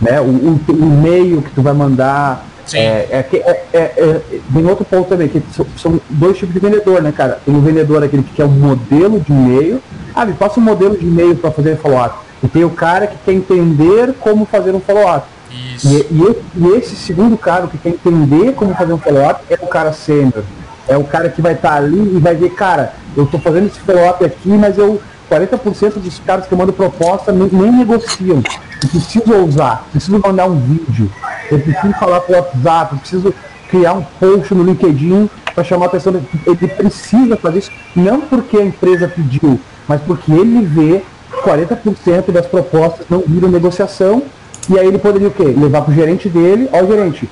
[0.00, 0.20] Né?
[0.20, 2.46] O, o, o e-mail que tu vai mandar.
[2.72, 4.20] É, é, é, é, é,
[4.52, 7.38] tem outro ponto também, que são, são, dois tipos de vendedor, né, cara?
[7.44, 9.80] Tem o vendedor aquele que quer um modelo de e-mail,
[10.16, 12.16] ah, me passa um modelo de e-mail para fazer follow-up.
[12.42, 15.26] E tem o cara que quer entender como fazer um follow-up.
[15.50, 19.66] E, e, e, esse segundo cara que quer entender como fazer um follow-up é o
[19.66, 20.42] cara sênior.
[20.88, 23.66] É o cara que vai estar tá ali e vai ver, cara, eu estou fazendo
[23.66, 25.00] esse follow-up aqui, mas eu
[25.30, 28.42] 40% dos caras que eu mando proposta nem, nem negociam.
[28.82, 31.10] Eu preciso usar, preciso mandar um vídeo,
[31.50, 33.34] eu preciso falar o WhatsApp, eu preciso
[33.68, 36.14] criar um post no LinkedIn para chamar a atenção.
[36.46, 42.30] Ele precisa fazer isso, não porque a empresa pediu, mas porque ele vê que 40%
[42.30, 44.22] das propostas não viram negociação,
[44.68, 45.44] e aí ele poderia o quê?
[45.44, 47.28] Levar para o gerente dele, ó gerente,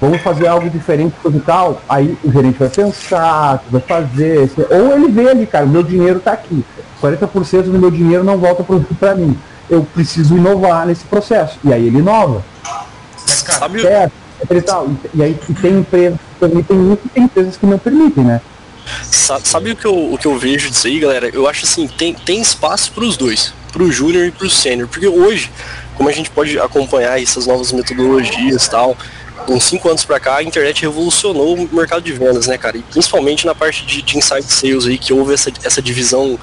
[0.00, 5.08] vamos fazer algo diferente e tal, aí o gerente vai pensar, vai fazer, ou ele
[5.08, 6.64] vê ali, cara, o meu dinheiro está aqui,
[7.02, 8.64] 40% do meu dinheiro não volta
[8.98, 9.36] para mim,
[9.68, 12.42] eu preciso inovar nesse processo, e aí ele inova.
[13.28, 13.68] Mas, cara.
[13.78, 14.12] Certo,
[14.50, 14.88] e, tal.
[15.14, 18.40] e aí e tem empresas que permitem isso e tem empresas que não permitem, né?
[19.10, 21.30] Sabe o que, eu, o que eu vejo disso aí, galera?
[21.32, 24.50] Eu acho assim, tem, tem espaço para os dois, para o júnior e para o
[24.50, 25.50] sênior, porque hoje,
[25.94, 28.96] como a gente pode acompanhar essas novas metodologias e tal,
[29.48, 32.76] uns cinco anos para cá, a internet revolucionou o mercado de vendas, né, cara?
[32.76, 36.38] E principalmente na parte de, de inside sales aí, que houve essa, essa divisão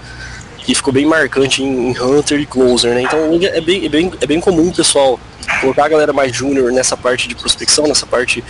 [0.58, 3.04] que ficou bem marcante em, em Hunter e Closer, né?
[3.04, 5.20] Então é bem, é bem, é bem comum, pessoal,
[5.62, 8.44] colocar a galera mais júnior nessa parte de prospecção, nessa parte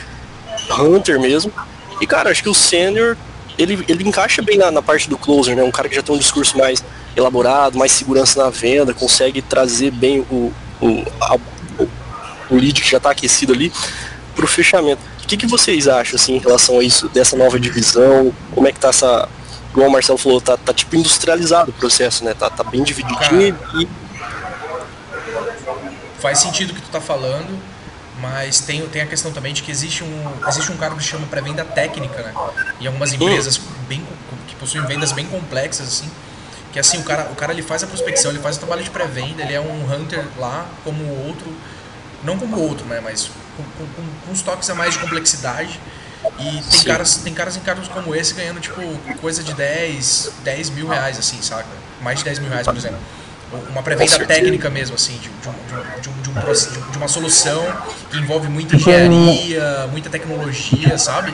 [0.71, 1.51] Hunter mesmo.
[1.99, 3.17] E, cara, acho que o Sênior
[3.57, 5.63] ele, ele encaixa bem na, na, parte do closer, né?
[5.63, 6.83] Um cara que já tem um discurso mais
[7.15, 11.35] elaborado, mais segurança na venda, consegue trazer bem o, o, a,
[11.79, 11.89] o,
[12.51, 13.71] o lead que já está aquecido ali
[14.35, 15.01] para o fechamento.
[15.23, 18.33] O que, que vocês acham assim, em relação a isso, dessa nova divisão?
[18.53, 19.27] Como é que tá essa.
[19.73, 22.33] Como o Marcelo falou, tá, tá tipo industrializado o processo, né?
[22.33, 23.87] Tá, tá bem divididinho e.
[26.19, 27.59] Faz sentido o que tu tá falando
[28.19, 31.27] mas tem, tem a questão também de que existe um, existe um cargo que chama
[31.27, 32.33] pré-venda técnica, né?
[32.79, 34.05] E algumas empresas bem,
[34.47, 36.09] que possuem vendas bem complexas, assim,
[36.71, 38.89] que assim, o cara, o cara ele faz a prospecção, ele faz o trabalho de
[38.89, 41.53] pré-venda, ele é um hunter lá como o outro,
[42.23, 43.01] não como o outro, né?
[43.03, 43.85] Mas com, com,
[44.25, 45.79] com uns toques a mais de complexidade.
[46.39, 48.81] E tem caras, tem caras em cargos como esse ganhando, tipo,
[49.21, 51.67] coisa de 10, 10 mil reais, assim, saca?
[52.01, 52.99] Mais de 10 mil reais, por exemplo
[53.69, 57.63] uma pré-venda técnica mesmo, assim, de, de, de, um, de, um, de, uma solução
[58.09, 61.33] que envolve muita engenharia, muita tecnologia, sabe?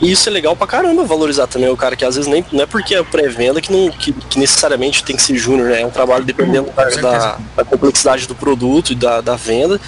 [0.00, 2.62] E isso é legal pra caramba valorizar também o cara, que às vezes nem não
[2.62, 5.82] é porque é pré-venda que, não, que, que, necessariamente tem que ser júnior, né?
[5.82, 9.80] É um trabalho dependendo da, da, da, complexidade do produto e da, da venda.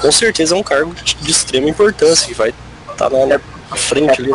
[0.00, 2.54] Com certeza é um cargo de, de extrema importância, que vai
[2.90, 4.34] estar tá na, na frente ali.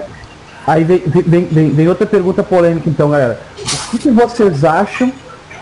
[0.67, 3.39] Aí vem, vem, vem, vem, outra pergunta polêmica então, galera.
[3.57, 5.11] O que, que vocês acham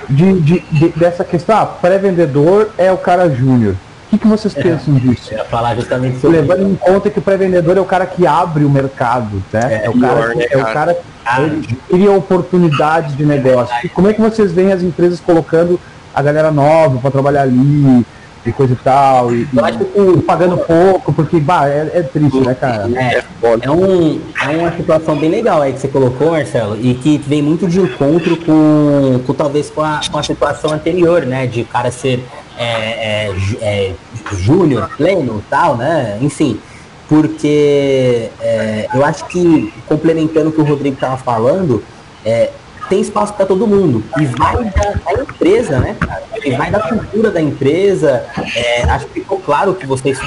[0.09, 3.75] de, de, de dessa questão, ah, pré-vendedor é o cara júnior.
[4.07, 5.33] O que, que vocês é, pensam disso?
[5.33, 6.69] Eu ia falar justamente sobre Levando isso.
[6.69, 9.81] em conta que o pré-vendedor é o cara que abre o mercado, né?
[9.81, 11.49] É, é o, cara, que, é o cara que ah.
[11.89, 13.75] cria oportunidades de negócio.
[13.83, 15.79] E como é que vocês veem as empresas colocando
[16.13, 18.05] a galera nova para trabalhar ali?
[18.45, 22.89] E coisa e tal, e, e pagando pouco, porque bah, é, é triste, né, cara?
[22.93, 23.23] É,
[23.61, 27.41] é, um, é uma situação bem legal aí que você colocou, Marcelo, e que vem
[27.41, 31.47] muito de encontro com, com talvez com a, com a situação anterior, né?
[31.47, 32.23] De cara ser
[32.57, 33.95] é, é, é
[34.33, 36.17] júnior, pleno tal, né?
[36.21, 36.59] Enfim.
[37.07, 41.83] Porque é, eu acho que, complementando o que o Rodrigo estava falando,
[42.25, 42.49] é,
[42.89, 44.03] tem espaço para todo mundo.
[44.19, 46.23] E vai da, da, empresa, né, cara?
[46.51, 48.25] Vai da cultura da empresa.
[48.55, 50.19] É, acho que ficou claro que vocês,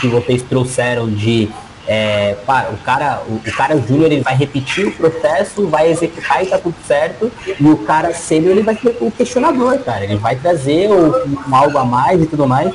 [0.00, 1.50] que vocês trouxeram de
[1.92, 2.36] é,
[2.72, 6.56] o cara, o, o cara júnior ele vai repetir o processo, vai executar e tá
[6.56, 10.88] tudo certo, e o cara sênior ele vai ser o questionador, cara, ele vai trazer
[10.88, 12.72] um algo a mais e tudo mais,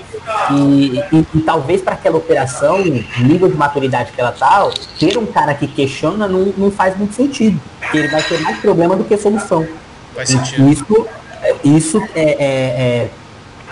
[0.52, 4.70] e, e, e talvez para aquela operação, nível de maturidade que ela tá,
[5.00, 8.60] ter um cara que questiona não, não faz muito sentido, porque ele vai ter mais
[8.60, 9.66] problema do que solução.
[10.14, 10.70] Faz sentido.
[10.70, 11.08] Isso,
[11.64, 13.10] isso é, é, é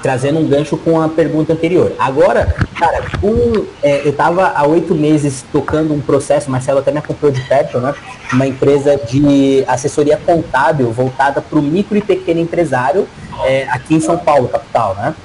[0.03, 1.93] trazendo um gancho com a pergunta anterior.
[1.97, 6.97] Agora, cara, um, é, eu estava há oito meses tocando um processo, Marcelo até me
[6.97, 7.95] acompanhou de perto, né?
[8.33, 13.07] Uma empresa de assessoria contábil voltada para o micro e pequeno empresário
[13.45, 15.15] é, aqui em São Paulo, capital, né?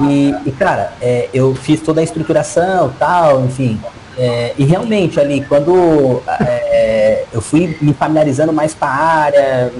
[0.00, 3.80] E, e cara, é, eu fiz toda a estruturação, tal, enfim,
[4.18, 9.72] é, e realmente ali, quando é, eu fui me familiarizando mais com a área,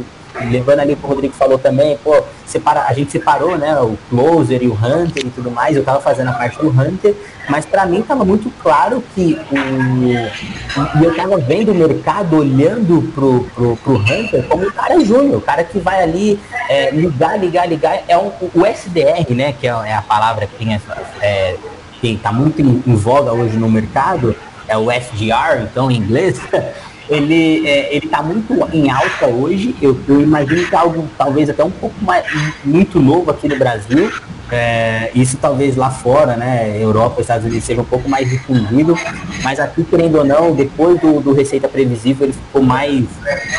[0.51, 3.98] levando ali o que o Rodrigo falou também, pô, separa, a gente separou, né, o
[4.09, 7.14] Closer e o Hunter e tudo mais, eu tava fazendo a parte do Hunter,
[7.48, 11.01] mas para mim tava muito claro que o.
[11.01, 15.38] E eu tava vendo o mercado olhando pro, pro, pro Hunter como um cara júnior,
[15.38, 18.03] o cara que vai ali é, ligar, ligar, ligar.
[18.07, 20.96] É um, o SDR, né, que é, é a palavra que tem essa.
[21.20, 21.57] É,
[22.01, 24.37] que tá muito em, em voga hoje no mercado,
[24.68, 26.40] é o SDR, então em inglês,
[27.09, 29.75] ele é, ele está muito em alta hoje.
[29.81, 32.25] Eu, eu, imagino que é algo talvez até um pouco mais
[32.64, 34.11] muito novo aqui no Brasil.
[34.51, 38.97] É, isso talvez lá fora, né, Europa, Estados Unidos seja um pouco mais difundido,
[39.42, 43.05] mas aqui querendo ou não, depois do, do Receita Previsível ele ficou mais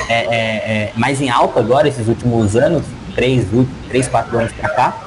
[0.09, 2.83] é, é, é mais em alta agora esses últimos anos,
[3.13, 3.45] três,
[3.87, 4.97] três quatro anos para cá.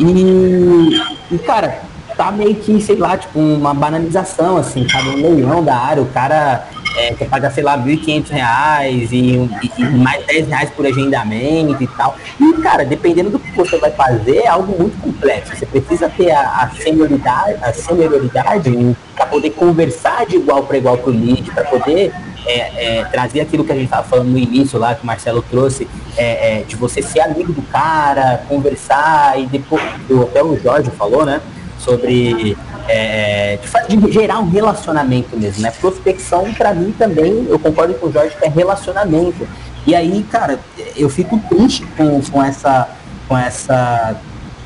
[0.00, 0.98] E,
[1.30, 1.82] e cara,
[2.18, 5.10] tá meio que, sei lá, tipo, uma banalização, assim, sabe?
[5.10, 9.48] Um leilão da área, o cara é, quer pagar, sei lá, R$ 1.500 e,
[9.78, 12.16] e, mais 10 reais por agendamento e tal.
[12.40, 15.56] E, cara, dependendo do que você vai fazer, é algo muito complexo.
[15.56, 20.98] Você precisa ter a, a senioridade, a senioridade para poder conversar de igual para igual
[20.98, 22.12] com o lead, para poder
[22.46, 25.42] é, é, trazer aquilo que a gente estava falando no início lá, que o Marcelo
[25.42, 29.82] trouxe, é, é, de você ser amigo do cara, conversar, e depois,
[30.22, 31.40] até o Jorge falou, né?
[31.78, 32.56] Sobre
[32.88, 35.70] é, de, de, gerar um relacionamento mesmo, né?
[35.70, 39.46] Prospecção, para mim também, eu concordo com o Jorge que é relacionamento.
[39.86, 40.58] E aí, cara,
[40.96, 42.88] eu fico triste com, com essa,
[43.28, 44.16] com essa,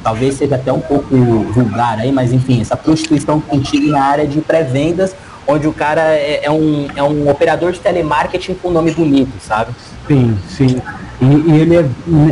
[0.03, 1.15] talvez seja até um pouco
[1.53, 5.15] vulgar aí, mas enfim, essa prostituição contínua na área de pré-vendas,
[5.47, 9.73] onde o cara é, é, um, é um operador de telemarketing com nome bonito, sabe?
[10.07, 10.83] Sim, sim.
[11.21, 11.85] E, e ele, é,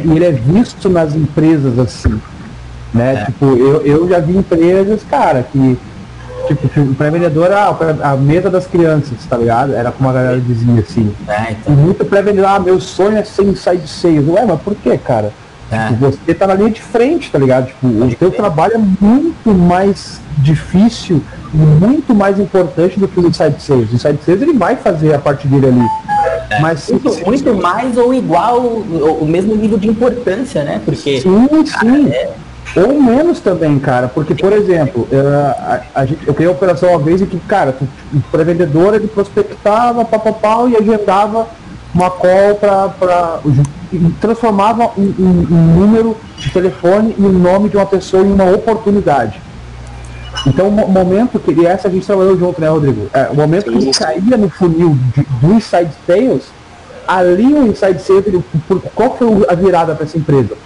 [0.05, 2.21] ele é visto nas empresas assim
[2.93, 3.23] né?
[3.23, 3.25] É.
[3.27, 5.79] Tipo, eu, eu já vi empresas, cara, que
[6.47, 9.75] tipo, o pré-vendedor ah, a mesa das crianças, tá ligado?
[9.75, 11.15] Era como a galera dizia assim.
[11.29, 11.73] É, então.
[11.73, 14.29] E muito pré-vendedor, ah, meu sonho é ser inside sales.
[14.29, 15.33] Ué, mas por que, cara?
[15.71, 15.89] É.
[15.89, 17.67] Tipo, você tá na linha de frente, tá ligado?
[17.67, 21.23] Tipo, o teu trabalho é muito mais difícil
[21.55, 23.91] e muito mais importante do que o inside sales.
[23.91, 25.87] O inside sales ele vai fazer a parte dele ali.
[26.51, 26.61] É.
[26.61, 30.81] Mas muito, muito mais ou igual o, o mesmo nível de importância, né?
[30.85, 31.65] Porque sim, sim.
[31.71, 32.35] Cara, é
[32.77, 36.91] ou menos também, cara, porque, por exemplo, eu, a, a gente, eu criei uma operação
[36.91, 37.75] uma vez em que, cara,
[38.13, 41.49] o pré-vendedor ele prospectava, papapau, e agendava
[41.95, 43.41] uma call para.
[44.21, 48.51] transformava um, um, um, número de telefone e o nome de uma pessoa em uma
[48.51, 49.41] oportunidade.
[50.47, 51.53] Então, o momento que.
[51.53, 53.09] E essa a gente trabalhou junto, né, Rodrigo?
[53.13, 56.45] É, o momento que ele caía no funil de, do Inside Sales,
[57.07, 60.57] ali o Inside Sales, ele, por, qual foi a virada para essa empresa?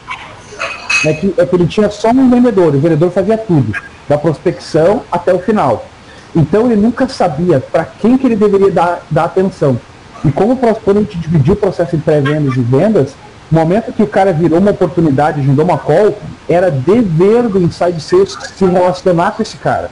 [1.04, 3.72] É que, é que ele tinha só um vendedor, o vendedor fazia tudo,
[4.08, 5.86] da prospecção até o final.
[6.34, 9.78] Então ele nunca sabia para quem que ele deveria dar, dar atenção.
[10.24, 13.14] E como quando a gente dividiu o processo de pré-vendas e vendas,
[13.50, 16.16] no momento que o cara virou uma oportunidade, agendou uma call,
[16.48, 19.90] era dever do Inside Sales se relacionar com esse cara.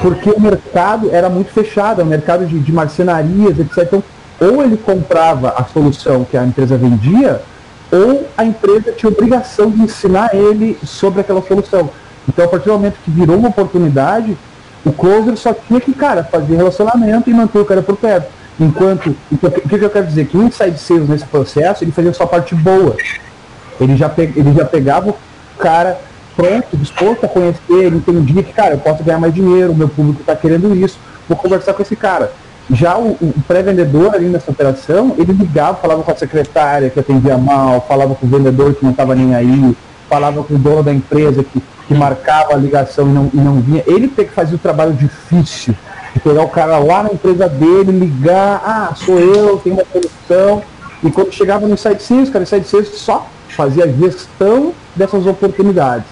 [0.00, 3.78] Porque o mercado era muito fechado, o mercado de, de marcenarias, etc.
[3.82, 4.02] Então,
[4.40, 7.42] ou ele comprava a solução que a empresa vendia,
[7.92, 11.90] ou a empresa tinha obrigação de ensinar ele sobre aquela solução.
[12.26, 14.36] Então, a partir do momento que virou uma oportunidade,
[14.84, 18.28] o closer só tinha que, cara, fazer relacionamento e manter o cara por perto.
[18.58, 20.26] Enquanto, o que, que eu quero dizer?
[20.26, 22.96] Que o inside sales nesse processo, ele fazia só a parte boa.
[23.78, 25.16] Ele já, pe, ele já pegava o
[25.58, 25.98] cara
[26.34, 29.88] pronto, disposto a conhecer, ele entendia que, cara, eu posso ganhar mais dinheiro, o meu
[29.88, 32.32] público está querendo isso, vou conversar com esse cara.
[32.70, 37.36] Já o, o pré-vendedor ali nessa operação, ele ligava, falava com a secretária que atendia
[37.36, 39.76] mal, falava com o vendedor que não estava nem aí,
[40.08, 43.60] falava com o dono da empresa que, que marcava a ligação e não, e não
[43.60, 43.82] vinha.
[43.86, 45.74] Ele tem que fazer o trabalho difícil,
[46.14, 50.62] de pegar o cara lá na empresa dele, ligar, ah, sou eu, tenho uma solução.
[51.02, 56.06] E quando chegava no site sales, cara, o site sales só fazia gestão dessas oportunidades.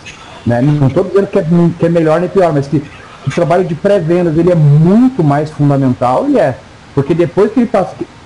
[0.44, 0.60] Né?
[0.62, 1.46] Não estou dizendo que é,
[1.78, 2.82] que é melhor nem pior, mas que
[3.26, 6.56] o trabalho de pré-vendas ele é muito mais fundamental e é.
[6.94, 7.84] Porque depois que ele, tá,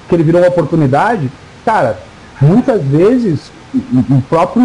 [0.08, 1.30] que ele virou uma oportunidade,
[1.64, 1.98] cara,
[2.40, 4.62] muitas vezes o próprio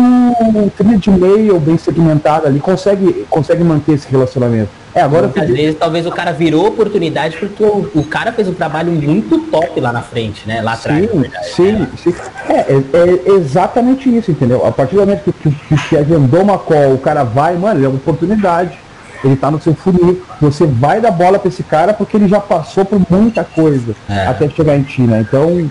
[0.78, 4.70] trilha de e-mail bem segmentado ali consegue, consegue manter esse relacionamento.
[4.94, 5.52] É, agora Às fiquei...
[5.52, 9.80] vezes talvez o cara virou oportunidade porque o, o, cara fez um trabalho muito top
[9.80, 10.62] lá na frente, né?
[10.62, 11.10] Lá atrás.
[11.10, 11.88] Sim, sim, né?
[11.98, 12.13] sim.
[12.48, 14.65] É, é, é, exatamente isso, entendeu?
[14.65, 17.84] A partir do momento que, que, que, que agendou uma call, o cara vai, mano,
[17.84, 18.78] é uma oportunidade.
[19.23, 20.21] Ele tá no seu funil.
[20.41, 24.27] Você vai dar bola para esse cara porque ele já passou por muita coisa é.
[24.27, 25.21] até chegar em ti, né?
[25.27, 25.69] Então,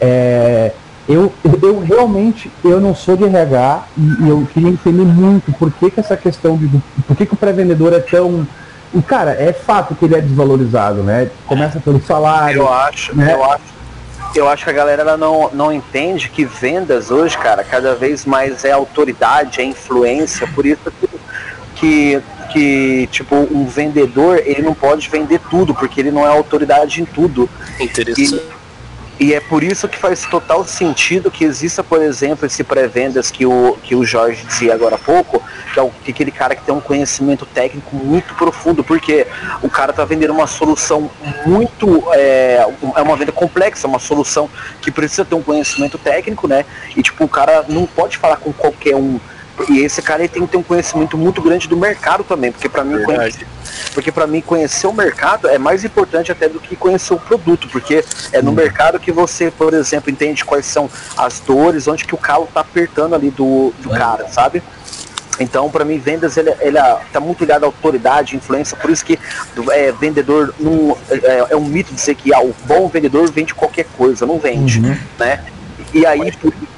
[0.00, 0.72] é,
[1.08, 5.90] eu, eu realmente eu não sou de RH e, eu queria entender muito por que,
[5.90, 6.68] que essa questão de
[7.06, 8.46] por que, que o pré-vendedor é tão
[8.92, 13.32] e cara é fato que ele é desvalorizado né começa pelo salário eu acho né?
[13.32, 13.76] eu acho
[14.34, 18.24] eu acho que a galera ela não, não entende que vendas hoje cara cada vez
[18.24, 21.08] mais é autoridade é influência por isso que,
[21.76, 27.02] que que tipo um vendedor ele não pode vender tudo porque ele não é autoridade
[27.02, 27.48] em tudo
[27.80, 28.56] interessante e,
[29.18, 33.46] e é por isso que faz total sentido que exista, por exemplo, esse pré-vendas que
[33.46, 36.62] o, que o Jorge dizia agora há pouco, que é o, que aquele cara que
[36.62, 39.26] tem um conhecimento técnico muito profundo, porque
[39.62, 41.10] o cara está vendendo uma solução
[41.46, 42.04] muito.
[42.12, 44.50] É, é uma venda complexa, uma solução
[44.82, 46.66] que precisa ter um conhecimento técnico, né?
[46.94, 49.18] E tipo, o cara não pode falar com qualquer um
[49.68, 52.68] e esse cara ele tem que ter um conhecimento muito grande do mercado também, porque
[52.68, 53.46] para mim conhecer,
[53.94, 57.68] porque para mim conhecer o mercado é mais importante até do que conhecer o produto,
[57.68, 58.54] porque é no hum.
[58.54, 62.60] mercado que você, por exemplo, entende quais são as dores, onde que o calo tá
[62.60, 63.98] apertando ali do, do é.
[63.98, 64.62] cara, sabe?
[65.38, 66.78] Então, para mim, vendas ele, ele
[67.12, 69.18] tá muito ligado à autoridade, influência, por isso que
[69.70, 73.86] é, vendedor não, é, é, um mito dizer que ah, o bom vendedor vende qualquer
[73.96, 74.96] coisa, não vende, uhum.
[75.18, 75.44] né?
[75.92, 76.32] E aí,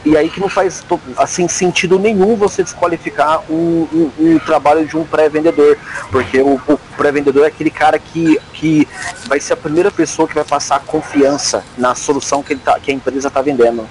[0.09, 0.83] e aí que não faz
[1.19, 5.77] assim sentido nenhum você desqualificar um, um, um trabalho de um pré-vendedor,
[6.11, 8.89] porque o, o pré-vendedor é aquele cara que, que
[9.27, 12.91] vai ser a primeira pessoa que vai passar confiança na solução que, ele tá, que
[12.91, 13.87] a empresa está vendendo.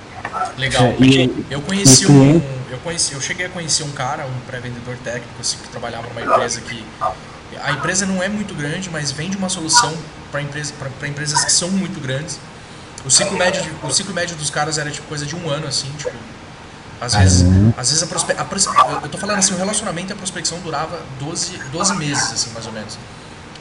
[0.57, 0.85] Legal.
[0.85, 4.95] É, e, eu conheci um, eu conheci, eu cheguei a conhecer um cara, um pré-vendedor
[5.03, 6.83] técnico assim, que trabalhava numa empresa que
[7.61, 9.93] a empresa não é muito grande, mas vende uma solução
[10.31, 10.73] para empresa,
[11.07, 12.39] empresas que são muito grandes.
[13.05, 15.67] O ciclo médio, de, o ciclo médio dos caras era tipo coisa de um ano,
[15.67, 16.15] assim, tipo.
[16.99, 17.71] Às vezes, uhum.
[17.77, 20.59] às vezes a, prospe a prospe eu tô falando assim, o relacionamento e a prospecção
[20.61, 22.97] durava 12, 12 meses, assim, mais ou menos.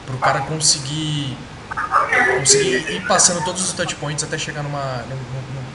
[0.07, 1.37] Pro cara conseguir
[2.39, 5.03] conseguir ir passando todos os touch points até chegar numa,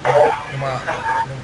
[0.02, 0.22] numa,
[0.52, 0.82] numa,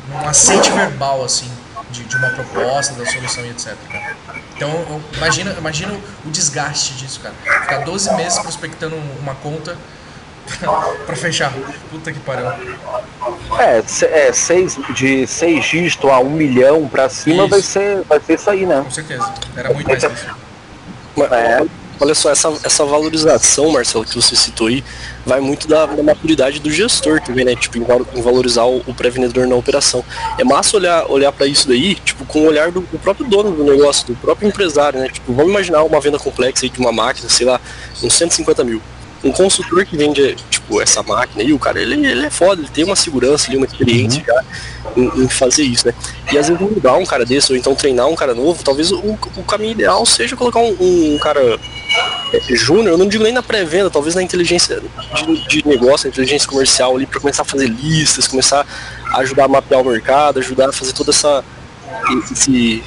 [0.09, 1.51] num aceite verbal, assim,
[1.91, 3.77] de, de uma proposta, da solução e etc.
[3.89, 4.17] Cara.
[4.57, 7.35] Então, imagina, imagina o desgaste disso, cara.
[7.63, 9.77] Ficar 12 meses prospectando uma conta
[11.07, 11.53] pra fechar.
[11.91, 12.47] Puta que pariu.
[13.59, 18.35] É, é seis, de seis dígitos a um milhão pra cima vai ser, vai ser
[18.35, 18.83] isso aí, né?
[18.83, 19.35] Com certeza.
[19.57, 20.37] Era muito mais isso.
[21.33, 21.89] É.
[22.01, 24.85] Olha só, essa, essa valorização, Marcelo, que você citou aí,
[25.27, 27.57] vai muito da, da maturidade do gestor também, né?
[27.57, 30.05] Tipo, em, valorizar o, o pré-vendedor na operação.
[30.39, 33.51] É massa olhar, olhar para isso daí, tipo, com o olhar do, do, próprio dono
[33.51, 35.09] do negócio, do próprio empresário, né?
[35.09, 37.61] Tipo, vamos imaginar uma venda complexa aí de uma máquina, sei lá,
[38.01, 38.81] uns 150 mil
[39.25, 42.71] um consultor que vende, tipo, essa máquina e o cara, ele, ele é foda, ele
[42.71, 44.27] tem uma segurança ali, uma experiência uhum.
[44.27, 44.45] já
[44.97, 45.95] em, em, fazer isso, né?
[46.33, 49.19] E às vezes mudar um cara desse, ou então treinar um cara novo, talvez o,
[49.37, 51.59] o caminho ideal seja colocar um, um cara
[52.33, 54.81] é, júnior, eu não digo nem na pré-venda, talvez na inteligência
[55.15, 58.67] de, de negócio, inteligência comercial ali, para começar a fazer listas, começar
[59.13, 61.45] a ajudar a mapear o mercado, ajudar a fazer toda essa.
[62.33, 62.83] esse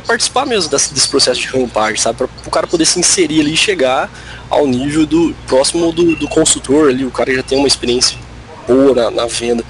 [0.00, 2.18] para participar mesmo desse, desse, processo de rampagem, sabe?
[2.18, 4.10] Para o cara poder se inserir ali e chegar
[4.50, 8.18] ao nível do próximo do, do consultor ali, o cara já tem uma experiência
[8.66, 9.64] boa na, na venda.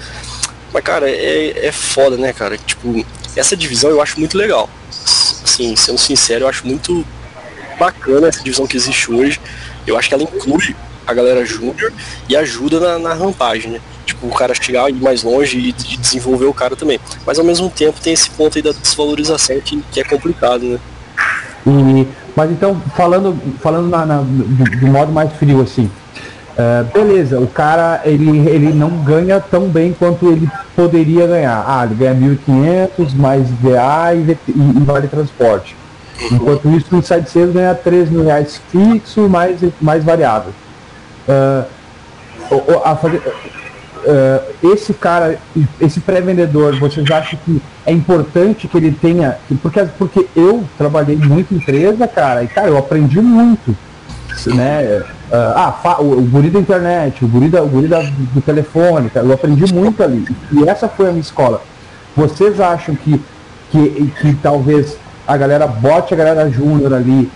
[0.73, 2.57] Mas, cara, é, é foda, né, cara?
[2.57, 4.69] Tipo, essa divisão eu acho muito legal.
[5.43, 7.05] Assim, sendo sincero, eu acho muito
[7.79, 9.39] bacana essa divisão que existe hoje.
[9.85, 10.75] Eu acho que ela inclui
[11.07, 11.93] a galera júnior
[12.27, 13.79] e ajuda na, na rampagem, né?
[14.05, 16.99] Tipo, o cara chegar mais longe e, desenvolver o cara também.
[17.25, 20.79] Mas ao mesmo tempo tem esse ponto aí da desvalorização que, que é complicado, né?
[21.65, 25.89] E, mas então, falando, falando na, na do, do, modo mais frio, assim,
[26.53, 31.63] uh, beleza, o cara ele, ele não ganha tão bem quanto ele poderia ganhar.
[31.67, 35.75] Ah, ele ganha 1.500 mais VA e, e, e vale transporte.
[36.31, 40.51] Enquanto isso, o Sales ganha 3 mil reais fixo mais, mais variável.
[41.27, 41.65] Uh,
[42.85, 45.37] a, fazer, uh, esse cara,
[45.81, 49.37] esse pré-vendedor, vocês acham que é importante que ele tenha.
[49.61, 53.75] Porque, porque eu trabalhei muito em empresa, cara, e cara, eu aprendi muito.
[54.45, 55.03] Né?
[55.29, 59.09] Uh, ah, o, o guri da internet, o guri, da, o guri da, do telefone,
[59.09, 60.25] cara, eu aprendi muito ali.
[60.51, 61.61] E essa foi a minha escola.
[62.15, 63.21] Vocês acham que,
[63.71, 64.97] que, que talvez
[65.27, 67.29] a galera bote a galera júnior ali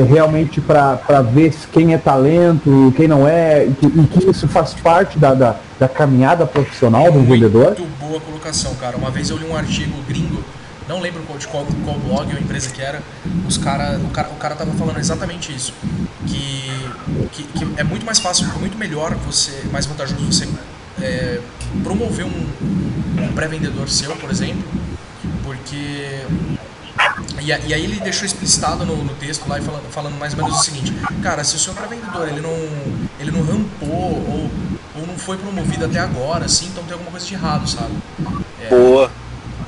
[0.00, 4.72] realmente para ver quem é talento, quem não é, e que, e que isso faz
[4.74, 7.76] parte da, da, da caminhada profissional do Muito vendedor?
[8.00, 8.96] boa colocação, cara.
[8.96, 10.42] Uma vez eu li um artigo gringo,
[10.88, 13.02] não lembro qual, de qual, qual blog ou empresa que era,
[13.46, 15.72] os cara, o, cara, o cara tava falando exatamente isso.
[16.26, 16.70] Que,
[17.32, 20.48] que, que é muito mais fácil, muito melhor você, mais vantajoso você
[21.00, 21.40] é,
[21.82, 22.46] promover um,
[23.22, 24.62] um pré-vendedor seu, por exemplo,
[25.42, 26.20] porque
[27.40, 30.60] e, e aí ele deixou explicitado no, no texto lá falando, falando mais ou menos
[30.60, 30.92] o seguinte,
[31.22, 32.56] cara, se o seu pré-vendedor ele não,
[33.18, 34.50] ele não rampou ou,
[34.96, 37.92] ou não foi promovido até agora, assim, então tem alguma coisa de errado, sabe?
[38.60, 39.10] É, Boa.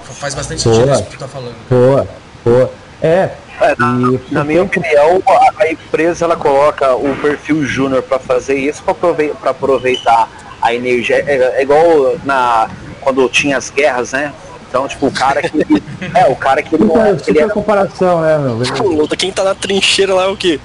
[0.05, 0.95] fa- faz bastante sentido Boa.
[0.95, 1.55] isso que tu tá falando.
[1.68, 2.07] Boa,
[2.45, 2.70] boa.
[3.03, 3.30] É,
[3.61, 3.93] É, na,
[4.30, 9.51] na minha opinião, a, a empresa ela coloca o perfil júnior para fazer isso para
[9.51, 10.28] aproveitar
[10.61, 11.16] a energia.
[11.16, 12.68] É, é igual na
[13.01, 14.32] quando tinha as guerras, né?
[14.75, 15.83] Então, tipo, o cara que
[16.16, 18.57] é o cara que não é, super, ele era, comparação, né, meu?
[18.91, 20.59] Luta, quem tá na trincheira lá é o quê?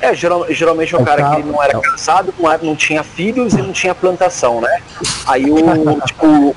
[0.00, 2.62] é geral- geralmente é o É o cara que não era é casado, não, era,
[2.62, 4.80] não tinha filhos e não tinha plantação, né?
[5.26, 5.58] Aí o
[6.06, 6.56] tipo o,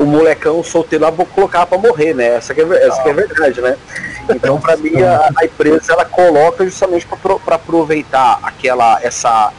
[0.00, 2.36] o molecão solteiro lá vou colocar para morrer, né?
[2.36, 3.74] Essa que é, essa que é verdade, né?
[4.28, 9.50] Então, para mim, a, a empresa ela coloca justamente para aproveitar aquela essa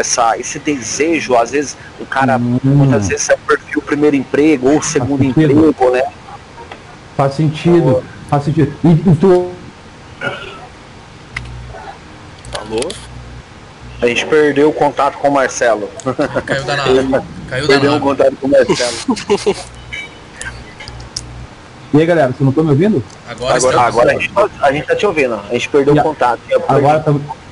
[0.00, 2.58] essa esse desejo, às vezes o cara Hum.
[2.64, 5.52] muitas vezes é o perfil primeiro emprego ou segundo sentido.
[5.52, 6.02] emprego, né?
[7.16, 8.72] Faz sentido, faz sentido.
[8.84, 9.50] E, e tu,
[12.58, 12.80] Alô?
[14.00, 15.88] A gente perdeu o contato com o Marcelo.
[16.46, 17.26] Caiu da nave.
[17.48, 18.04] Caiu da Perdeu o nave.
[18.04, 19.56] contato com o Marcelo.
[21.92, 23.02] e aí, galera, vocês não estão me ouvindo?
[23.28, 25.34] Agora, Agora, estamos- agora a, gente tá, a gente tá te ouvindo.
[25.48, 26.40] A gente perdeu o contato.
[26.68, 27.04] Agora,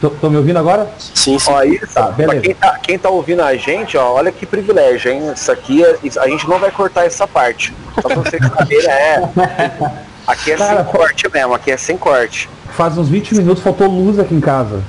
[0.03, 0.89] estão me ouvindo agora?
[0.99, 1.51] Sim, sim.
[1.51, 2.41] Ó, isso, Tá, pra beleza.
[2.43, 5.33] quem tá, quem tá ouvindo a gente, ó, olha que privilégio, hein?
[5.35, 7.73] Isso aqui, é- isso- a gente não vai cortar essa parte.
[8.01, 9.23] Só pra vocês saberem, é.
[10.27, 12.49] Aqui é Cara, sem corte mesmo, aqui é sem corte.
[12.71, 14.83] Faz uns 20 minutos faltou luz aqui em casa.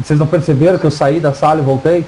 [0.00, 2.06] Vocês não perceberam que eu saí da sala e voltei?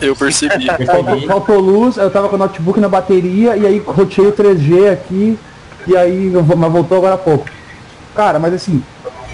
[0.00, 0.66] Eu percebi.
[0.84, 4.92] Faltou, faltou luz, eu tava com o notebook na bateria e aí roteei o 3G
[4.92, 5.38] aqui
[5.86, 7.46] e aí mas voltou agora há pouco.
[8.14, 8.82] Cara, mas assim,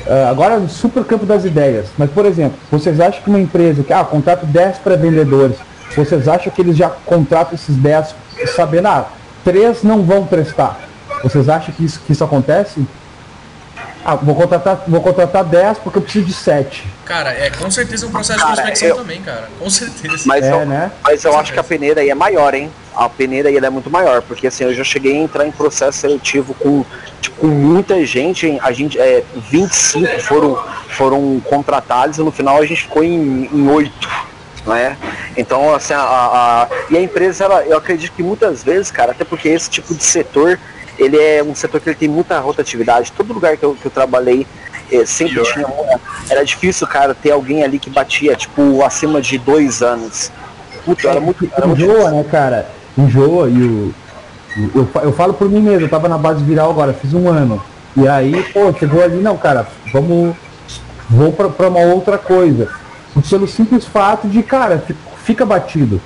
[0.06, 1.86] eh, agora no super campo das ideias.
[1.96, 5.56] Mas por exemplo, vocês acham que uma empresa que ah, contrata 10 pré-vendedores,
[5.96, 8.14] vocês acham que eles já contratam esses 10
[8.54, 9.08] sabendo, ah,
[9.44, 10.80] três não vão prestar?
[11.22, 12.86] Vocês acham que isso, que isso acontece?
[14.04, 16.84] Ah, vou contratar, vou contratar 10 porque eu preciso de 7.
[17.06, 19.48] Cara, é com certeza um processo Cara, de prospecção eu- também, cara.
[19.58, 20.24] Com certeza.
[20.26, 20.90] Mas, É, eu, né?
[21.02, 22.70] mas eu acho que a peneira aí é maior, hein?
[22.94, 25.50] A peneira aí ela é muito maior, porque assim, eu já cheguei a entrar em
[25.50, 26.84] processo seletivo com,
[27.20, 32.66] tipo, com muita gente, a gente, é, 25 foram, foram contratados e no final a
[32.66, 34.08] gente ficou em, em 8.
[34.66, 34.96] Né?
[35.36, 39.12] Então, assim, a, a- a- e a empresa, ela, eu acredito que muitas vezes, cara,
[39.12, 40.58] até porque esse tipo de setor,
[40.98, 43.12] ele é um setor que ele tem muita rotatividade.
[43.12, 44.46] Todo lugar que eu, que eu trabalhei,
[44.90, 45.52] eh, sempre Pior.
[45.52, 50.30] tinha uma, era difícil, cara, ter alguém ali que batia, tipo, acima de dois anos.
[50.86, 52.68] Muito, era muito, era muito Enjoa, né, cara?
[52.96, 53.94] Enjoa e o.
[54.74, 57.60] Eu, eu falo por mim mesmo, eu tava na base viral agora, fiz um ano.
[57.96, 60.34] E aí, pô, chegou ali, não, cara, vamos.
[61.10, 62.68] Vou pra, pra uma outra coisa.
[63.28, 66.00] Pelo simples fato de, cara, fi- fica batido.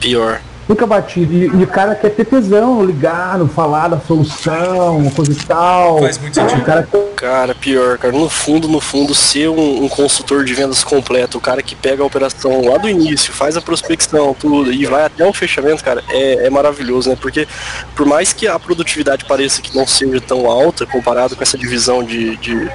[0.00, 0.40] Pior.
[0.66, 1.32] Fica batido.
[1.32, 5.36] E, e o cara quer ter tesão, ligar, no falar da solução, uma coisa e
[5.36, 6.00] tal.
[6.00, 6.60] Faz muito sentido.
[6.60, 8.12] O cara Cara, pior, cara.
[8.12, 12.02] No fundo, no fundo, ser um, um consultor de vendas completo, o cara que pega
[12.02, 16.04] a operação lá do início, faz a prospecção, tudo, e vai até o fechamento, cara,
[16.10, 17.16] é, é maravilhoso, né?
[17.18, 17.48] Porque
[17.94, 22.04] por mais que a produtividade pareça que não seja tão alta comparado com essa divisão
[22.04, 22.70] de, de,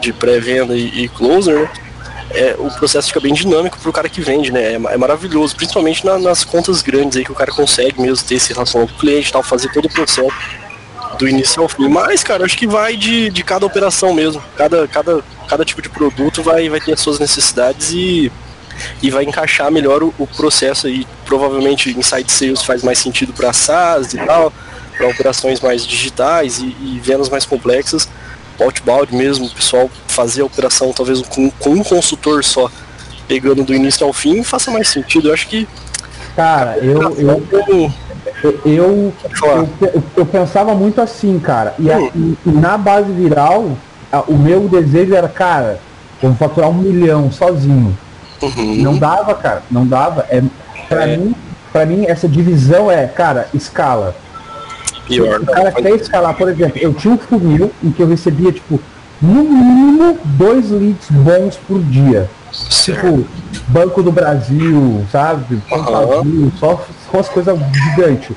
[0.00, 1.68] de pré-venda e, e closer, né?
[2.32, 4.74] É, o processo fica bem dinâmico pro cara que vende, né?
[4.74, 8.36] É, é maravilhoso, principalmente na- nas contas grandes aí que o cara consegue mesmo ter
[8.36, 10.28] esse relacionamento com o cliente tal, fazer todo o processo
[11.18, 11.88] do início ao fim.
[11.88, 14.40] Mas, cara, acho que vai de, de cada operação mesmo.
[14.56, 18.30] Cada, cada, cada tipo de produto vai, vai ter as suas necessidades e,
[19.02, 21.06] e vai encaixar melhor o, o processo aí.
[21.26, 24.52] Provavelmente Inside Sales faz mais sentido para SaaS e tal,
[24.96, 28.08] para operações mais digitais e, e vendas mais complexas.
[28.62, 32.70] Outbound mesmo, o pessoal fazer a operação talvez com, com um consultor só,
[33.28, 35.28] pegando do início ao fim, faça mais sentido.
[35.28, 35.66] Eu acho que
[36.36, 37.92] Cara, eu, eu, eu,
[38.64, 39.12] eu,
[39.80, 41.74] eu, eu- pensava muito assim, cara.
[41.78, 43.76] E, a- e- e na base viral,
[44.12, 45.80] a- o meu desejo era, cara,
[46.22, 47.96] vamos faturar um milhão sozinho.
[48.40, 48.76] Uhum.
[48.76, 50.24] Não dava, cara, não dava.
[50.30, 50.42] É,
[50.88, 51.16] pra, É.
[51.16, 51.34] Mim,
[51.72, 54.14] pra mim, essa divisão é, cara, escala.
[55.14, 55.40] Pior.
[55.40, 58.80] O cara quer escalar, por exemplo, eu tinha um funil em que eu recebia, tipo,
[59.20, 62.28] no mínimo dois leads bons por dia.
[62.52, 63.00] Certo.
[63.00, 63.26] Tipo,
[63.68, 65.62] Banco do Brasil, sabe?
[65.68, 65.90] Banco.
[65.92, 68.36] Brasil, só, só as coisas gigantes.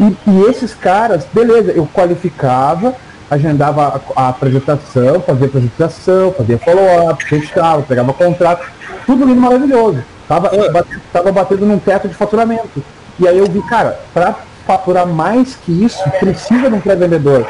[0.00, 2.94] E, e esses caras, beleza, eu qualificava,
[3.30, 8.66] agendava a, a apresentação, fazia apresentação, fazia follow-up, fechava, pegava contrato,
[9.06, 10.02] tudo lindo maravilhoso.
[10.28, 12.82] Tava, bate- tava batendo num teto de faturamento.
[13.18, 14.34] E aí eu vi, cara, para
[14.66, 17.46] faturar mais que isso, precisa de um pré-vendedor.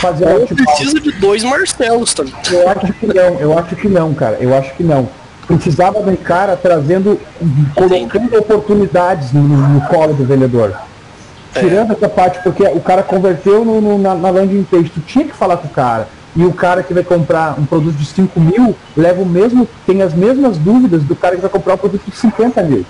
[0.00, 2.24] Fazer Eu preciso de dois Marcelos, tá?
[2.50, 4.38] Eu acho que não, eu acho que não, cara.
[4.40, 5.08] Eu acho que não.
[5.46, 7.20] Precisava de um cara trazendo,
[7.74, 10.74] colocando oportunidades no, no colo do vendedor.
[11.52, 15.24] Tirando essa parte, porque o cara converteu no, no- na, na landing page, tu tinha
[15.24, 16.06] que falar com o cara.
[16.36, 20.00] E o cara que vai comprar um produto de 5 mil leva o mesmo, tem
[20.00, 22.86] as mesmas dúvidas do cara que vai comprar um produto de 50 mil.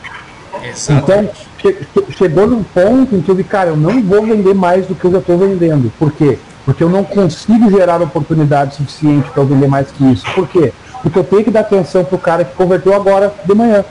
[0.62, 0.92] Exato.
[0.92, 4.54] Então, che- che- chegou num ponto em que eu vi, cara, eu não vou vender
[4.54, 5.92] mais do que eu já estou vendendo.
[5.98, 6.38] Por quê?
[6.64, 10.24] Porque eu não consigo gerar oportunidade suficiente para eu vender mais que isso.
[10.34, 10.72] Por quê?
[11.02, 13.84] Porque eu tenho que dar atenção pro cara que converteu agora de manhã.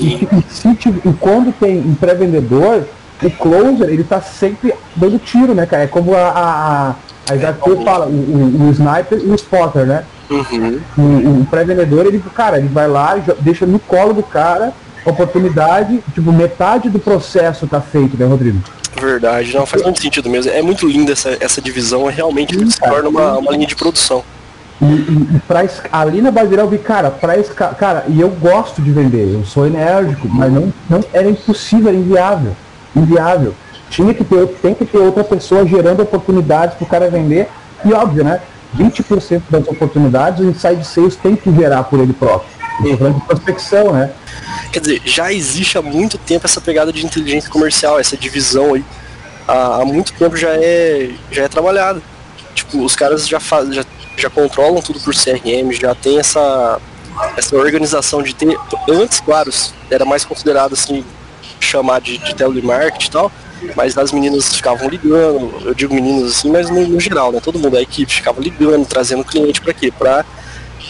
[0.00, 2.84] E, e se e quando tem um pré-vendedor,
[3.22, 5.84] o closer, ele tá sempre dando tiro, né, cara?
[5.84, 6.94] É como a, a, a,
[7.30, 10.04] a Isaac fala, o, o, o sniper e o spotter, né?
[10.30, 10.80] Uhum.
[10.98, 14.72] O, o pré-vendedor, ele, cara, ele vai lá, deixa no colo do cara
[15.10, 18.60] oportunidade, tipo, metade do processo tá feito, né, Rodrigo?
[19.00, 20.50] Verdade, não, faz muito sentido mesmo.
[20.50, 23.76] É muito linda essa, essa divisão, é realmente Sim, se torna uma, uma linha de
[23.76, 24.24] produção.
[24.80, 27.68] E, e, e pra, ali na Badirel eu vi, cara, pra esca...
[27.68, 31.96] cara, e eu gosto de vender, eu sou enérgico, mas não, não era impossível, era
[31.96, 32.56] inviável.
[32.94, 33.54] Inviável.
[33.90, 37.48] Tinha que ter, tem que ter outra pessoa gerando oportunidades pro cara vender.
[37.84, 38.40] E óbvio, né?
[38.76, 42.50] 20% das oportunidades o inside sales tem que gerar por ele próprio.
[42.82, 44.10] Tô falando de prospecção, né?
[44.72, 48.84] Quer dizer, já existe há muito tempo essa pegada de inteligência comercial, essa divisão aí.
[49.46, 52.02] Há, há muito tempo já é, já é trabalhada.
[52.54, 53.84] Tipo, os caras já, faz, já,
[54.16, 56.80] já controlam tudo por CRM, já tem essa,
[57.36, 58.58] essa organização de ter.
[58.88, 59.50] Antes, claro,
[59.90, 61.04] era mais considerado assim,
[61.60, 63.32] chamar de, de telemarketing e tal,
[63.74, 67.40] mas as meninas ficavam ligando, eu digo meninas assim, mas no, no geral, né?
[67.42, 69.92] Todo mundo, a equipe ficava ligando, trazendo cliente para quê?
[69.96, 70.24] Para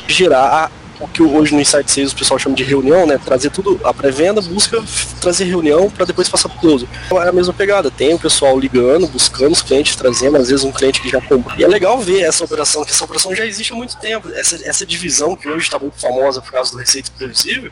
[0.08, 3.18] gerar a- o que hoje no Insight Sales o pessoal chama de reunião, né?
[3.18, 4.82] Trazer tudo, a pré-venda busca
[5.20, 6.88] trazer reunião para depois passar pro close.
[7.06, 10.64] Então é a mesma pegada, tem o pessoal ligando, buscando os clientes, trazendo, às vezes
[10.64, 11.58] um cliente que já comprou.
[11.58, 14.28] E é legal ver essa operação, que essa operação já existe há muito tempo.
[14.32, 17.70] Essa, essa divisão que hoje está muito famosa por causa do Receita Previsível,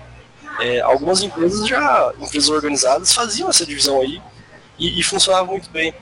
[0.61, 4.21] é, algumas empresas já, empresas organizadas, faziam essa divisão aí
[4.79, 5.95] e, e funcionava muito bem.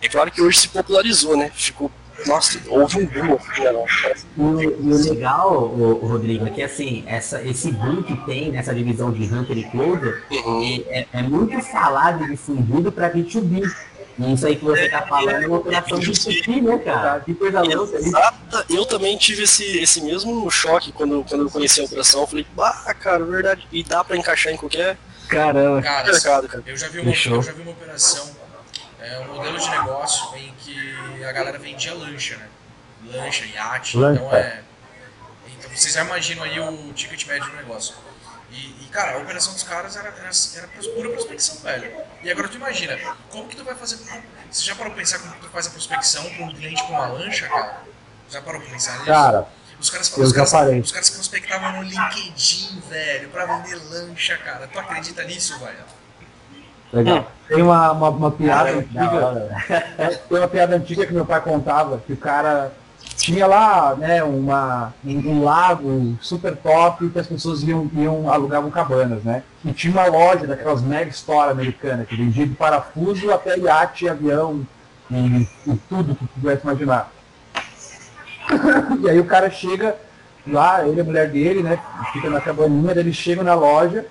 [0.00, 1.50] É claro que hoje se popularizou, né?
[1.54, 1.90] Ficou,
[2.26, 3.34] nossa, houve um boom.
[3.34, 4.22] assim, né?
[4.36, 8.50] E o, e o legal, o, Rodrigo, é que assim, essa, esse boom que tem
[8.50, 10.84] nessa divisão de Hunter e Closer Uhum.
[10.88, 13.70] é, é muito falado e difundido para B2B.
[14.18, 17.20] E isso aí que você tá falando é uma operação de B2B, né, cara?
[17.20, 17.96] Que coisa louca.
[17.96, 18.08] isso.
[18.08, 22.20] Exata, eu também tive esse, esse mesmo choque quando, quando eu conheci a operação.
[22.20, 23.66] Eu falei, bah, cara, verdade.
[23.72, 24.98] E dá pra encaixar em qualquer
[25.28, 25.80] Caramba.
[25.80, 26.62] Cara, mercado, cara.
[26.66, 27.36] eu já vi uma, Fechou.
[27.36, 28.30] eu já vi uma operação,
[29.02, 32.48] é, um modelo de negócio em que a galera vendia lancha, né?
[33.04, 34.22] Lancha, iate, Lancha.
[34.22, 34.62] então é.
[35.58, 37.94] Então vocês já imaginam aí o ticket médio do negócio.
[38.50, 41.90] E, e, cara, a operação dos caras era, era, era pura prospecção, velho.
[42.22, 42.98] E agora tu imagina,
[43.30, 43.96] como que tu vai fazer.
[44.50, 46.92] Você já parou pra pensar como que tu faz a prospecção pra um cliente com
[46.92, 47.82] uma lancha, cara?
[48.30, 49.06] Já parou pra pensar nisso?
[49.06, 49.48] Cara,
[49.80, 50.80] Os caras, Eu os, caras, parei.
[50.80, 54.68] os caras prospectavam no LinkedIn, velho, pra vender lancha, cara.
[54.68, 55.84] Tu acredita nisso, velho?
[56.92, 57.26] Legal.
[57.48, 59.64] Tem uma, uma, uma piada antiga.
[59.98, 62.72] É, Tem uma piada antiga que meu pai contava, que o cara
[63.16, 68.70] tinha lá, né, uma, um, um lago super top que as pessoas iam, iam alugavam
[68.70, 69.42] cabanas, né?
[69.64, 74.66] E tinha uma loja daquelas mega store americanas que vendia de parafuso até iate, avião
[75.10, 77.10] e, e tudo que tu pudesse imaginar.
[79.00, 79.96] E aí o cara chega
[80.46, 81.78] lá, ele e a mulher dele, né,
[82.12, 84.04] fica na cabaninha, daí eles chegam na loja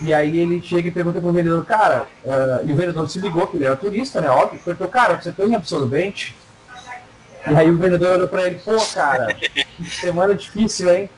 [0.00, 3.46] e aí ele chega e pergunta pro vendedor, cara, ah, e o vendedor se ligou,
[3.46, 4.28] que ele era turista, né?
[4.28, 6.36] Óbvio, perguntou, cara, você tem absorvente?
[7.48, 9.34] E aí o vendedor olhou pra ele, pô, cara,
[10.00, 11.10] semana difícil, hein?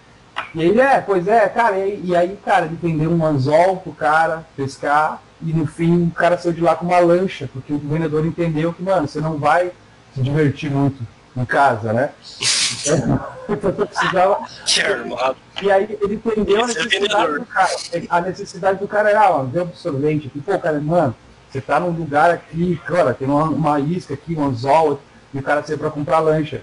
[0.55, 3.93] E ele, é, pois é, cara, e, e aí, cara, ele vendeu um anzol pro
[3.93, 7.79] cara pescar, e no fim o cara saiu de lá com uma lancha, porque o
[7.79, 9.73] vendedor entendeu que, mano, você não vai
[10.15, 11.03] se divertir muito
[11.37, 12.11] em casa, né?
[13.87, 15.37] Precisava Que armado.
[15.63, 17.77] e aí ele entendeu a é necessidade do cara.
[18.11, 20.41] A necessidade do cara era, ó, ver absorvente aqui.
[20.41, 21.15] Pô, cara, mano,
[21.51, 25.01] você tá num lugar aqui, cara, tem uma, uma isca aqui, um anzol,
[25.33, 26.61] e o cara saiu pra comprar lancha.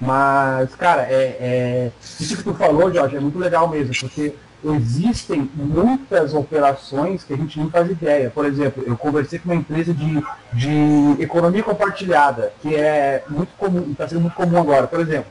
[0.00, 4.34] Mas, cara, é, é, isso que tu falou, Jorge, é muito legal mesmo, porque
[4.64, 8.30] existem muitas operações que a gente não faz ideia.
[8.30, 13.90] Por exemplo, eu conversei com uma empresa de, de economia compartilhada, que é muito comum,
[13.90, 14.86] está sendo muito comum agora.
[14.86, 15.26] Por exemplo,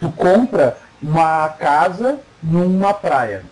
[0.00, 3.44] tu compra uma casa numa praia,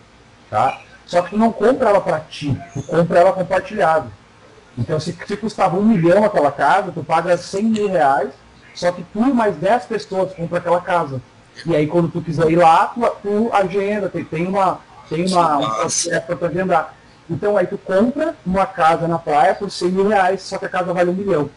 [0.49, 0.81] tá?
[1.05, 4.11] Só que tu não compra ela para ti, tu compra ela compartilhado.
[4.77, 8.31] Então, se, se custava um milhão aquela casa, tu paga 100 mil reais
[8.75, 11.21] só que tu e mais 10 pessoas compram aquela casa.
[11.65, 14.79] E aí quando tu quiser ir lá, tu, tu agenda, tem, tem uma
[15.09, 16.93] tem uma, um processo para agendar.
[17.29, 20.69] Então aí tu compra uma casa na praia por 100 mil reais, só que a
[20.69, 21.49] casa vale um milhão.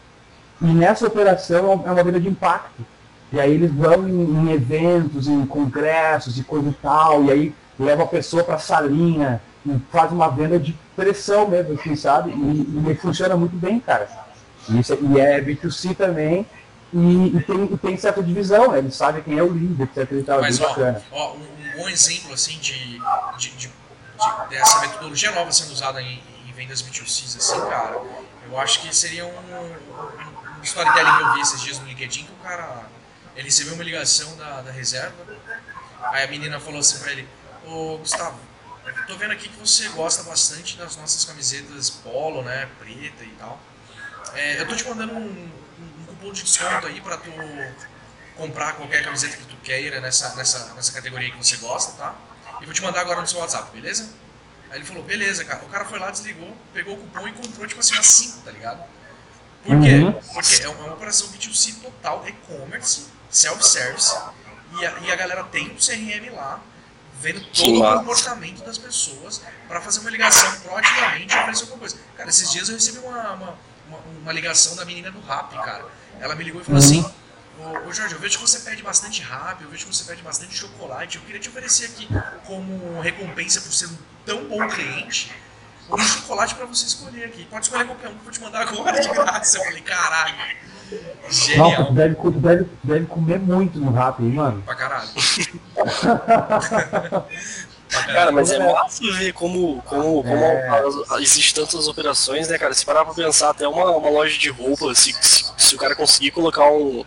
[0.61, 2.85] E nessa operação é uma venda de impacto.
[3.31, 7.55] E aí eles vão em, em eventos, em congressos e coisa e tal, e aí
[7.77, 12.31] leva a pessoa para a salinha, e faz uma venda de pressão mesmo, assim, sabe?
[12.31, 14.07] E, e funciona muito bem, cara.
[14.67, 16.45] E, isso, e é B2C também,
[16.91, 18.79] e, e, tem, e tem certa divisão, né?
[18.79, 20.11] Eles sabem quem é o líder, etc.
[20.11, 20.75] E tal, Mas, ó,
[21.11, 22.99] ó, um, bom exemplo, assim, de,
[23.37, 23.71] de, de, de,
[24.49, 28.01] dessa metodologia nova sendo usada em, em vendas B2C, assim, cara,
[28.49, 32.23] eu acho que seria um, um, um storytelling que eu vi esses dias no LinkedIn,
[32.23, 32.83] que o cara,
[33.39, 35.15] ele recebeu uma ligação da, da reserva,
[36.11, 37.27] aí a menina falou assim pra ele,
[37.65, 38.37] ô Gustavo,
[39.07, 43.59] tô vendo aqui que você gosta bastante das nossas camisetas polo, né, preta e tal,
[44.33, 47.31] é, eu tô te mandando um, um cupom de desconto aí pra tu
[48.35, 52.15] comprar qualquer camiseta que tu queira nessa, nessa, nessa categoria que você gosta, tá?
[52.61, 54.09] E vou te mandar agora no seu WhatsApp, beleza?
[54.69, 55.63] Aí ele falou, beleza, cara.
[55.63, 58.51] O cara foi lá, desligou, pegou o cupom e comprou, tipo assim, umas 5, tá
[58.51, 58.83] ligado?
[59.63, 59.95] Por quê?
[59.95, 60.13] Uhum.
[60.13, 64.15] Porque é uma, é uma operação B2C total, e-commerce, self-service,
[64.79, 66.61] e a, e a galera tem o CRM lá,
[67.21, 71.97] vendo todo o comportamento das pessoas para fazer uma ligação proativamente e oferecer alguma coisa.
[72.15, 73.57] Cara, esses dias eu recebi uma, uma,
[73.87, 75.85] uma, uma ligação da menina do Rap, cara.
[76.19, 76.85] Ela me ligou e falou uhum.
[76.85, 77.13] assim,
[77.85, 80.55] Ô, Jorge, eu vejo que você pede bastante rápido, eu vejo que você pede bastante
[80.55, 81.17] chocolate.
[81.17, 82.07] Eu queria te oferecer aqui
[82.45, 85.29] como recompensa por ser um tão bom cliente
[85.95, 87.45] um chocolate para você escolher aqui.
[87.45, 89.57] Pode escolher qualquer um que eu vou te mandar agora de graça.
[89.57, 90.35] Eu falei, caralho.
[91.29, 91.83] Genial.
[91.83, 94.61] Não, deve, deve, deve comer muito no rap, hein, mano?
[94.63, 95.09] Pra caralho.
[97.89, 100.93] Cara, mas é massa ver como, como, como é.
[101.19, 102.73] existem tantas operações, né, cara?
[102.73, 105.95] Se parar pra pensar, até uma, uma loja de roupa, se, se, se o cara
[105.95, 107.03] conseguir colocar um,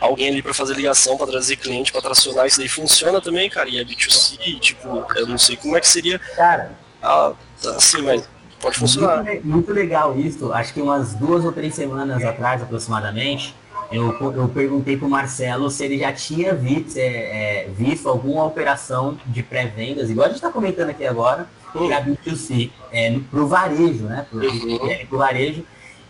[0.00, 3.68] alguém ali para fazer ligação, para trazer cliente, para tracionar, isso daí funciona também, cara.
[3.68, 6.18] E é B2C, tipo, eu não sei como é que seria.
[6.18, 6.72] Cara,
[7.76, 8.28] assim, mas
[8.60, 9.24] pode funcionar.
[9.24, 10.52] Muito, muito legal isso.
[10.52, 13.54] Acho que umas duas ou três semanas atrás, aproximadamente,
[13.92, 17.02] eu, eu perguntei pro Marcelo se ele já tinha visto, é,
[17.64, 21.88] é, visto alguma operação de pré-vendas, igual a gente está comentando aqui agora, uhum.
[21.88, 24.26] para B2C, é, pro varejo, né?
[24.28, 24.90] Pro, uhum.
[24.90, 25.64] é, varejo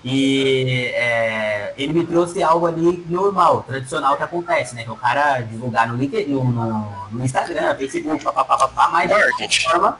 [0.05, 4.85] e é, ele me trouxe algo ali normal, tradicional que acontece, né?
[4.85, 9.63] Que o cara divulgar no, LinkedIn, no, no, no Instagram, Facebook, papapá, mas de qualquer
[9.63, 9.99] forma.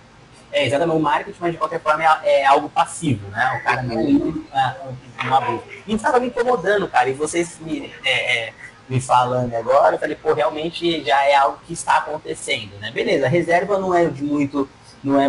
[0.55, 3.61] É exatamente o marketing, mas de qualquer forma é, é algo passivo, né?
[3.61, 5.69] O cara não é uma busca.
[5.87, 8.53] E estava me incomodando, cara, e vocês me, é, é,
[8.89, 12.91] me falando agora, eu falei, pô, realmente já é algo que está acontecendo, né?
[12.93, 14.69] Beleza, a reserva não é de muito,
[15.03, 15.29] não é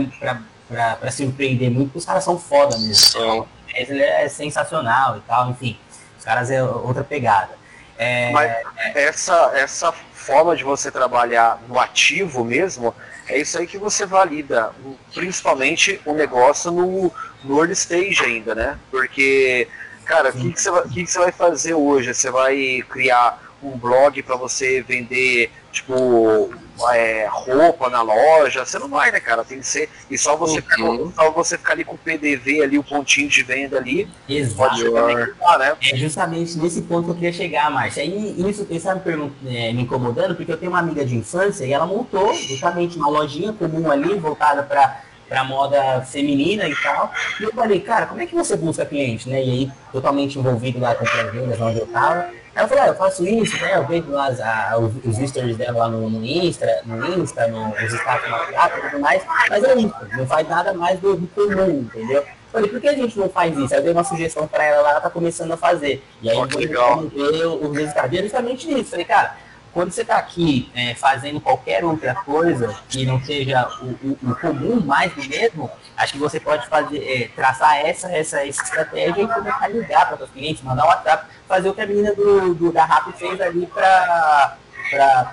[0.67, 2.95] para surpreender muito, porque os caras são foda mesmo.
[2.95, 3.45] Sim
[3.75, 5.77] ele é sensacional e tal, enfim.
[6.17, 7.51] Os caras é outra pegada.
[7.97, 8.51] É, Mas
[8.95, 12.93] essa, essa forma de você trabalhar no ativo mesmo,
[13.27, 14.71] é isso aí que você valida,
[15.13, 17.11] principalmente o negócio no,
[17.43, 18.77] no early stage ainda, né?
[18.91, 19.67] Porque,
[20.05, 22.13] cara, o que, que, que, que você vai fazer hoje?
[22.13, 26.49] Você vai criar um blog para você vender, tipo,
[26.93, 29.43] é, roupa na loja, você não vai, né, cara?
[29.43, 29.89] Tem que ser.
[30.09, 30.77] E só você, ficar,
[31.13, 34.07] só você ficar ali com o PDV ali, o pontinho de venda ali.
[34.27, 34.55] Exato.
[34.55, 35.77] Pode né?
[35.81, 38.03] É justamente nesse ponto que eu queria chegar, Márcia.
[38.03, 39.01] E isso está me,
[39.47, 43.09] é, me incomodando, porque eu tenho uma amiga de infância e ela montou justamente uma
[43.09, 47.11] lojinha comum ali, voltada para para moda feminina e tal.
[47.39, 49.43] E eu falei, cara, como é que você busca cliente, né?
[49.43, 52.29] E aí, totalmente envolvido lá com as vendas onde eu tava.
[52.55, 53.75] Eu falei, ah, eu faço isso, né?
[53.75, 54.39] Eu vejo lá as,
[54.79, 58.77] os, os stories dela lá no, no Insta, no Insta, no, os status no WhatsApp
[58.77, 62.23] e tudo mais, mas é isso, não faz nada mais do, do comum, entendeu?
[62.55, 63.73] Falei, por que a gente não faz isso?
[63.73, 66.01] Aí eu dei uma sugestão pra ela lá, ela tá começando a fazer.
[66.21, 68.13] E aí oh, eu vou ver os resultados.
[68.13, 68.91] E é justamente isso.
[68.91, 69.35] Falei, cara,
[69.75, 74.35] quando você está aqui é, fazendo qualquer outra coisa que não seja o, o, o,
[74.35, 79.23] comum, mais do mesmo, acho que você pode fazer, é, traçar essa, essa, essa estratégia
[79.23, 82.15] e começar a ligar para os clientes, mandar um WhatsApp, fazer o que a menina
[82.15, 84.57] do, do da RAP fez ali para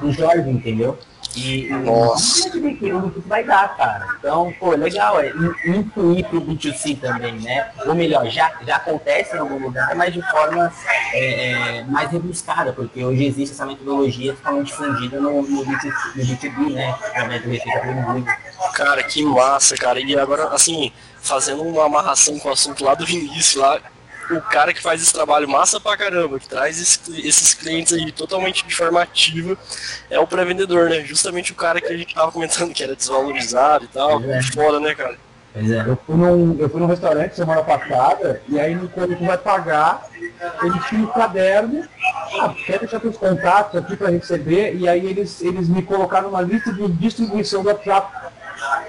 [0.02, 0.98] o Jorge, entendeu?
[1.36, 2.48] E, Nossa.
[2.48, 4.06] o que vai dar, cara.
[4.18, 5.32] Então, pô, legal, é
[5.64, 7.70] incluir pro B2C também, né?
[7.86, 10.72] Ou melhor, já, já acontece em algum lugar, mas de forma
[11.14, 16.22] é, é, mais rebuscada, porque hoje existe essa metodologia totalmente difundida no, no, B2C, no
[16.24, 16.90] B2B, né?
[17.02, 17.82] Através do Receita
[18.74, 20.00] Cara, que massa, cara.
[20.00, 23.80] E agora, assim, fazendo uma amarração com o assunto lá do início, lá,
[24.38, 28.10] o cara que faz esse trabalho massa pra caramba, que traz esse, esses clientes aí
[28.12, 29.56] totalmente de forma ativa,
[30.10, 31.00] é o pré-vendedor, né?
[31.00, 34.22] Justamente o cara que a gente tava comentando que era desvalorizado e tal.
[34.22, 34.42] É.
[34.42, 35.16] Foda, né, cara?
[35.52, 35.80] Pois é.
[35.80, 39.36] Eu fui, num, eu fui num restaurante semana passada, e aí no- quando tu vai
[39.36, 40.02] pagar,
[40.62, 41.86] eles tinham um caderno,
[42.40, 46.40] ah, quer deixar teus contatos aqui para receber, e aí eles, eles me colocaram numa
[46.40, 48.32] lista de distribuição do WhatsApp.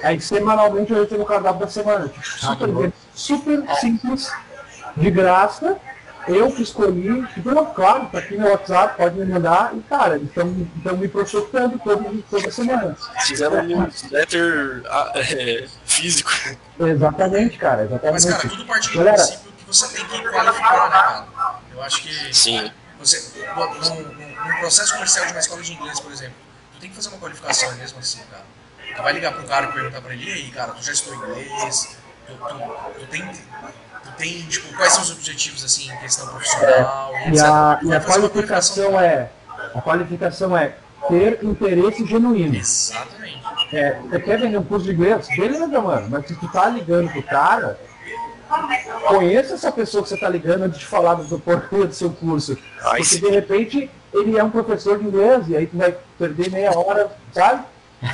[0.03, 2.09] Aí semanalmente eu recebo o cardápio da semana.
[2.23, 4.31] Super, super simples,
[4.95, 5.77] de graça.
[6.25, 10.15] Eu que escolhi, tipo, não, claro, tá aqui meu WhatsApp, pode me mandar, e cara,
[10.15, 10.45] eles estão
[10.97, 12.95] me prospectando todo, toda semana.
[13.25, 16.31] Fizeram um newsletter ah, é, físico.
[16.79, 18.13] Exatamente, cara, exatamente.
[18.13, 21.25] Mas, cara, tudo parte do Galera, princípio que você tem que qualificar, né, cara?
[21.73, 22.71] Eu acho que Sim.
[22.99, 26.35] você, num processo comercial de uma escola de inglês, por exemplo,
[26.73, 28.45] tu tem que fazer uma qualificação mesmo assim, cara.
[28.95, 31.17] Tu vai ligar pro cara e perguntar pra ele, e aí, cara, tu já estudou
[31.17, 31.97] inglês?
[32.27, 33.29] Tu, tu, tu tem,
[34.03, 37.13] tu tem, tipo, quais são os objetivos, assim, em questão profissional?
[37.25, 37.43] E etc.
[37.43, 39.29] a, Tu e a qualificação é
[39.73, 40.75] a qualificação é
[41.07, 42.55] ter interesse genuíno.
[42.55, 43.41] Exatamente.
[43.71, 45.27] É, você quer vender um curso de inglês?
[45.35, 46.07] Beleza, mano.
[46.09, 47.79] Mas se tu tá ligando pro cara,
[49.07, 52.57] conheça essa pessoa que você tá ligando antes de falar do porquê do seu curso.
[52.81, 53.21] Ai, Porque sim.
[53.21, 57.11] de repente ele é um professor de inglês e aí tu vai perder meia hora,
[57.33, 57.63] sabe?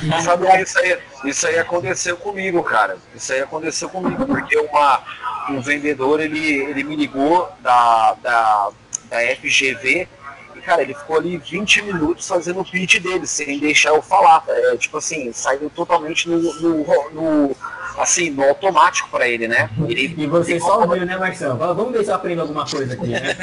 [0.02, 2.96] E Sabe que isso aí, isso aí aconteceu comigo, cara.
[3.14, 5.02] Isso aí aconteceu comigo, porque uma,
[5.48, 8.70] um vendedor, ele, ele me ligou da, da,
[9.08, 10.06] da FGV
[10.54, 14.44] e, cara, ele ficou ali 20 minutos fazendo o pitch dele, sem deixar eu falar.
[14.48, 17.56] É, tipo assim, saiu totalmente no, no, no-
[17.98, 19.68] assim, no automático pra ele, né?
[19.88, 21.56] Ele, E você só ouviu, né, Marcelo?
[21.56, 23.36] Vamos ver se eu aprendo alguma coisa aqui, né?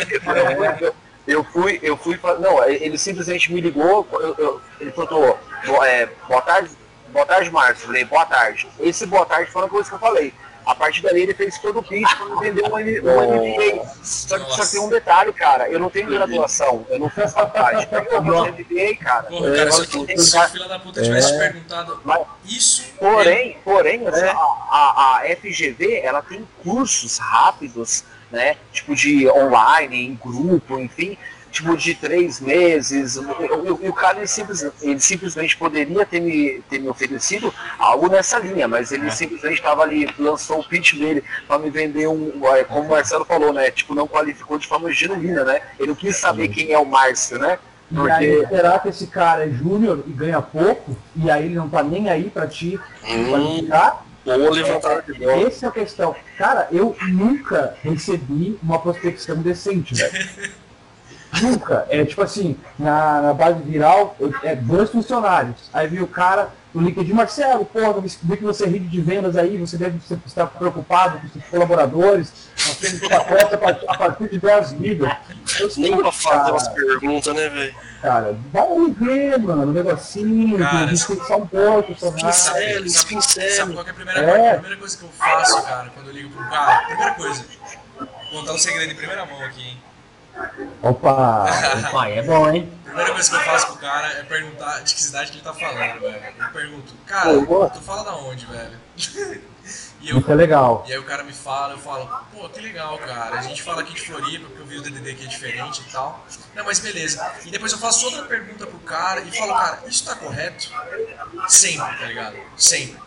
[0.79, 0.93] eu,
[1.27, 6.07] eu fui, eu fui, pra- não, ele simplesmente me ligou, eu- eu- ele bo- é,
[6.27, 6.69] boa tarde,
[7.11, 8.67] boa tarde, Márcio, eu falei, boa tarde.
[8.79, 10.33] Esse boa tarde foi uma coisa que eu falei.
[10.67, 13.85] A partir dali ele fez todo o pitch para me vender um, um MBA.
[14.03, 17.87] Só que só tem um detalhe, cara, eu não tenho graduação, eu não fiz faculdade.
[17.91, 19.23] Eu fiz MBA, cara.
[19.23, 23.57] Porra, cara, se, Eu tenho- se o filho da puta tivesse perguntado Mas- isso, Porém,
[23.63, 28.57] porém, a, a, a FGV ela tem cursos rápidos, né?
[28.73, 31.17] Tipo de online, em grupo, enfim,
[31.51, 33.15] tipo de três meses.
[33.15, 38.39] E o- cara ele, simples, ele simplesmente poderia ter me, ter me oferecido algo nessa
[38.39, 42.63] linha, mas ele simplesmente estava ali, lançou o pitch dele para me vender um, é,
[42.63, 43.71] como o Marcelo falou, né?
[43.71, 45.61] Tipo, não qualificou de forma genuína, né?
[45.79, 47.57] Ele não quis saber quem é o Márcio, né?
[47.89, 50.95] E aí, Porque será que esse cara é júnior e ganha pouco?
[51.15, 54.05] E aí ele não tá nem aí pra te Hum, qualificar?
[54.25, 55.47] ou levantar de bola.
[55.47, 56.13] Essa é a questão.
[56.37, 60.27] Cara, eu nunca recebi uma prospecção decente, velho.
[61.41, 61.85] nunca.
[61.89, 65.55] É tipo assim, na, na base viral, eu- é dois funcionários.
[65.73, 69.01] Aí viu o cara no LinkedIn, Marcelo, porra, eu vi que você é rede de
[69.01, 72.31] vendas aí, você deve estar preocupado com seus colaboradores.
[72.67, 75.07] Nós temos pacote a partir, a partir de 10 mil.
[75.59, 77.75] Eu disse, Nem pra "Putz, fazer umas perguntas, né, velho?
[78.01, 78.67] cara, vai
[78.99, 82.27] ver, mano, um negocinho, Cara, só um pouco, só nada.
[83.07, 84.25] Pincel, Sabe, qual que é a primeira, É.
[84.25, 86.85] coisa, a primeira coisa que eu faço, cara, quando eu ligo pro cara?
[86.85, 87.45] Primeira coisa,
[87.97, 88.07] vou
[88.41, 89.77] contar um segredo em primeira mão aqui, hein?
[90.81, 91.45] Opa!
[91.91, 92.71] Pai, é bom, hein?
[92.83, 95.53] Primeira coisa que eu faço pro cara é perguntar de que cidade que ele tá
[95.53, 96.33] falando, velho.
[96.39, 98.79] Eu pergunto, cara, tu fala da onde, velho?
[100.01, 100.83] e, eu, Isso é legal.
[100.87, 103.37] e aí o cara me fala, eu falo, pô, que legal, cara.
[103.37, 105.91] A gente fala aqui de Floripa, porque eu vi o DDD aqui é diferente e
[105.91, 106.25] tal.
[106.55, 107.31] Não, mas beleza.
[107.45, 110.71] E depois eu faço outra pergunta pro cara e falo, cara, isso tá correto?
[111.47, 112.37] Sempre, tá ligado?
[112.55, 112.97] Sempre.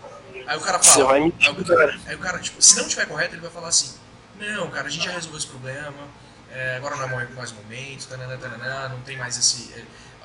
[0.47, 0.95] Aí o cara fala.
[0.95, 1.77] Você vai aí, o cara.
[1.77, 3.95] cara, aí o cara, tipo, se não tiver correto, ele vai falar assim:
[4.39, 6.09] Não, cara, a gente já resolveu esse problema,
[6.53, 9.73] é, agora não é mais momento, tananã, tananã, não tem mais esse.
[9.75, 9.83] é,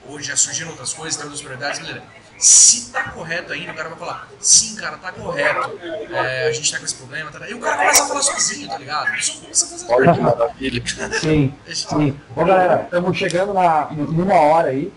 [0.07, 2.03] hoje já surgiram outras coisas, tem outras prioridades, beleza.
[2.37, 5.79] Se tá correto ainda, o cara vai falar: Sim, cara, tá correto,
[6.11, 8.67] é, a gente tá com esse problema, tá, e o cara começa a falar sozinho,
[8.67, 9.21] tá ligado?
[9.21, 10.83] Só começa a fazer Olha que maravilha.
[11.19, 12.19] Sim, sim.
[12.35, 14.91] Bom, galera, estamos chegando na, em uma hora aí.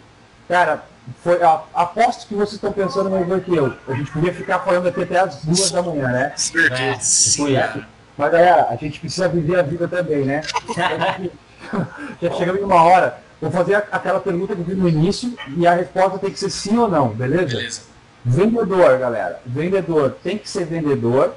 [0.49, 0.83] Cara,
[1.23, 3.77] foi, a, aposto que vocês estão pensando melhor que eu.
[3.87, 6.33] A gente podia ficar falando aqui até as duas da manhã, né?
[6.37, 7.01] Certeza.
[7.01, 7.55] Sim, Fui.
[7.55, 7.98] cara.
[8.19, 10.43] Mas, galera, a gente precisa viver a vida também, né?
[12.21, 13.21] Já chegamos em uma hora.
[13.41, 16.51] Vou fazer aquela pergunta que eu fiz no início e a resposta tem que ser
[16.51, 17.57] sim ou não, beleza?
[17.57, 17.83] Beleza.
[18.25, 19.41] Vendedor, galera.
[19.47, 21.35] Vendedor tem que ser vendedor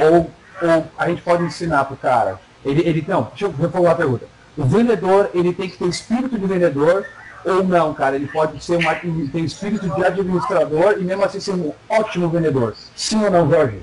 [0.00, 0.28] ou,
[0.60, 2.40] ou a gente pode ensinar pro cara?
[2.64, 4.26] Ele, ele, não, deixa eu reformular a pergunta.
[4.58, 7.06] O vendedor, ele tem que ter espírito de vendedor
[7.44, 8.16] ou não, cara?
[8.16, 12.74] Ele pode ser uma, tem espírito de administrador e mesmo assim ser um ótimo vendedor.
[12.96, 13.80] Sim ou não, Jorge?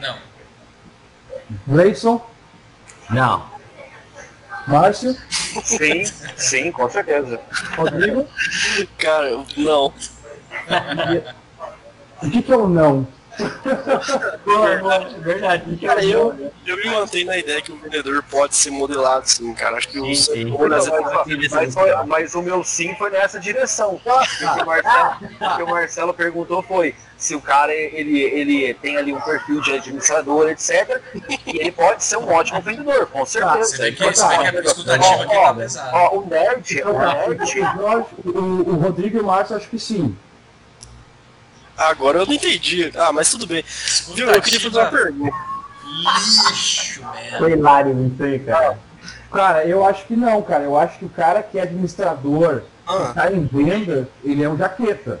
[0.00, 0.33] Não.
[1.66, 2.20] Gleison,
[3.10, 3.54] Não.
[4.66, 5.14] Márcio,
[5.62, 6.04] sim,
[6.36, 7.38] sim, com certeza.
[7.76, 8.26] Rodrigo.
[8.96, 9.92] Cara, não.
[12.22, 13.06] O que, que é o não?
[14.44, 15.76] boa, boa, verdade.
[15.78, 19.76] Cara, eu, eu me mantenho na ideia que o vendedor pode ser modelado sim, cara.
[19.76, 20.56] Acho que o, Sim, sim.
[20.68, 20.88] Mas,
[21.50, 23.94] mas, foi- mas o meu sim foi nessa direção.
[23.94, 28.74] O que o Marcelo, o que o Marcelo perguntou foi se o cara ele, ele
[28.74, 31.00] tem ali um perfil de administrador, etc.
[31.46, 33.64] E ele pode ser um ótimo vendedor, com certeza.
[33.76, 35.90] Você vê que, aqui Ó, ó, pesada.
[35.96, 37.60] ó, o nerd, o nerd,
[38.24, 40.16] o, o Rodrigo e o Márcio acho que sim.
[41.76, 42.92] Agora eu não entendi.
[42.96, 43.64] Ah, mas tudo bem.
[44.14, 44.30] Viu?
[44.30, 45.36] Eu queria fazer uma pergunta.
[46.50, 47.38] Lixo, merda.
[47.38, 48.78] Foi hilário isso aí, cara.
[49.32, 50.62] Cara, eu acho que não, cara.
[50.64, 53.06] Eu acho que o cara que é administrador, Ah.
[53.08, 55.20] que tá em venda, ele é um jaqueta.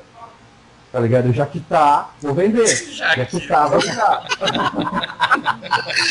[0.94, 1.26] Tá ligado?
[1.26, 2.68] Eu jaquetar, vou vender.
[2.68, 3.32] Jaqueta.
[3.40, 4.24] Jaquetar, vou dar.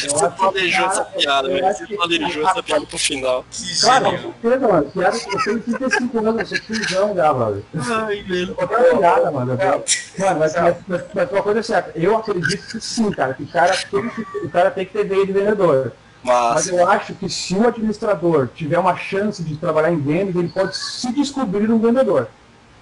[0.10, 1.74] Você planejou essa piada, eu velho.
[1.74, 3.46] Você que- planejou essa piada pro final.
[3.50, 4.92] Que Cara, com certeza, mano.
[4.92, 7.64] Piada que eu tenho 35 anos, eu sou tiozão já, mano.
[7.78, 8.56] Ai, velho.
[8.56, 9.58] Tô ligada, mano.
[9.58, 11.92] Mano, mas, mas, mas, mas uma coisa é certa.
[11.98, 13.34] Eu acredito que sim, cara.
[13.36, 15.94] Que o cara tem que, o cara tem que ter veia de vendedor.
[16.26, 20.36] Mas Mas, eu acho que se o administrador tiver uma chance de trabalhar em vendas,
[20.36, 22.28] ele pode se descobrir um vendedor.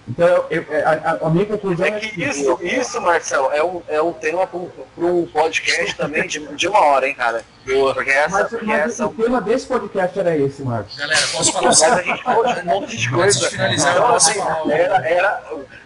[0.08, 3.82] Então, eu- eu- a, a- a minha conclusão É que isso, isso, Marcelo, é um,
[3.88, 4.60] é um tema para
[5.06, 7.44] um podcast também de, de uma hora, hein, cara?
[7.66, 7.94] boa.
[7.94, 10.98] Porque essa, Mas, porque mas essa o tema desse podcast era esse, Marcos.
[10.98, 13.50] Galera, posso falar a gente falou de um monte de coisa.
[13.50, 14.40] finalizar, Então, assim,
[14.72, 15.44] era, era,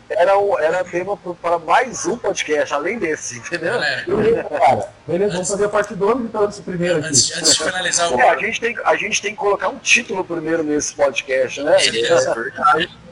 [0.10, 3.74] era, um- era tema para mais um podcast, além desse, entendeu?
[3.74, 4.90] Galera, Beleza, cara.
[5.06, 7.08] Beleza, vamos fazer a parte 2 então desse primeiro aqui.
[7.10, 8.20] antes, antes de finalizar o.
[8.20, 11.78] É, a, gente tem, a gente tem que colocar um título primeiro nesse podcast, né?
[11.80, 12.32] certeza.
[12.32, 13.05] Ô,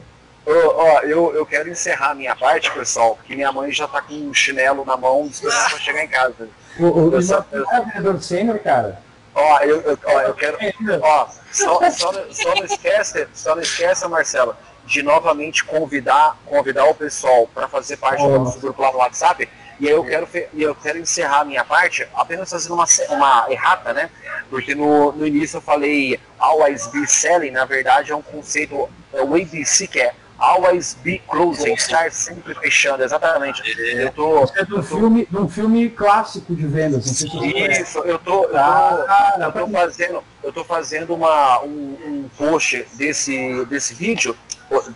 [0.46, 4.14] ó, eu, eu quero encerrar a minha parte, pessoal, porque minha mãe já tá com
[4.14, 6.48] um chinelo na mão, esperando pra chegar em casa.
[6.78, 9.00] O, o, o Eu só- Marcos é sênior, cara.
[9.34, 10.58] Ó, eu, eu, ó, eu quero.
[11.02, 16.84] Ó, só, só, não- só não esquece, só não esqueça, Marcelo, de novamente convidar, convidar
[16.84, 19.48] o pessoal para fazer parte do nosso grupo lá no WhatsApp.
[19.80, 23.92] E aí eu quero, eu quero encerrar a minha parte apenas fazendo uma, uma errata,
[23.92, 24.08] né?
[24.48, 29.20] Porque no, no início eu falei always be selling, na verdade é um conceito, é
[29.20, 33.62] o ABC que é always be closing, estar sempre fechando, exatamente.
[33.78, 37.06] Eu tô, É de um filme, de um filme clássico de vendas.
[37.06, 37.82] Não sei se você conhece.
[37.82, 42.28] isso, eu tô, eu tô, Ah, eu tô fazendo, eu tô fazendo uma, um, um
[42.36, 44.36] post desse, desse vídeo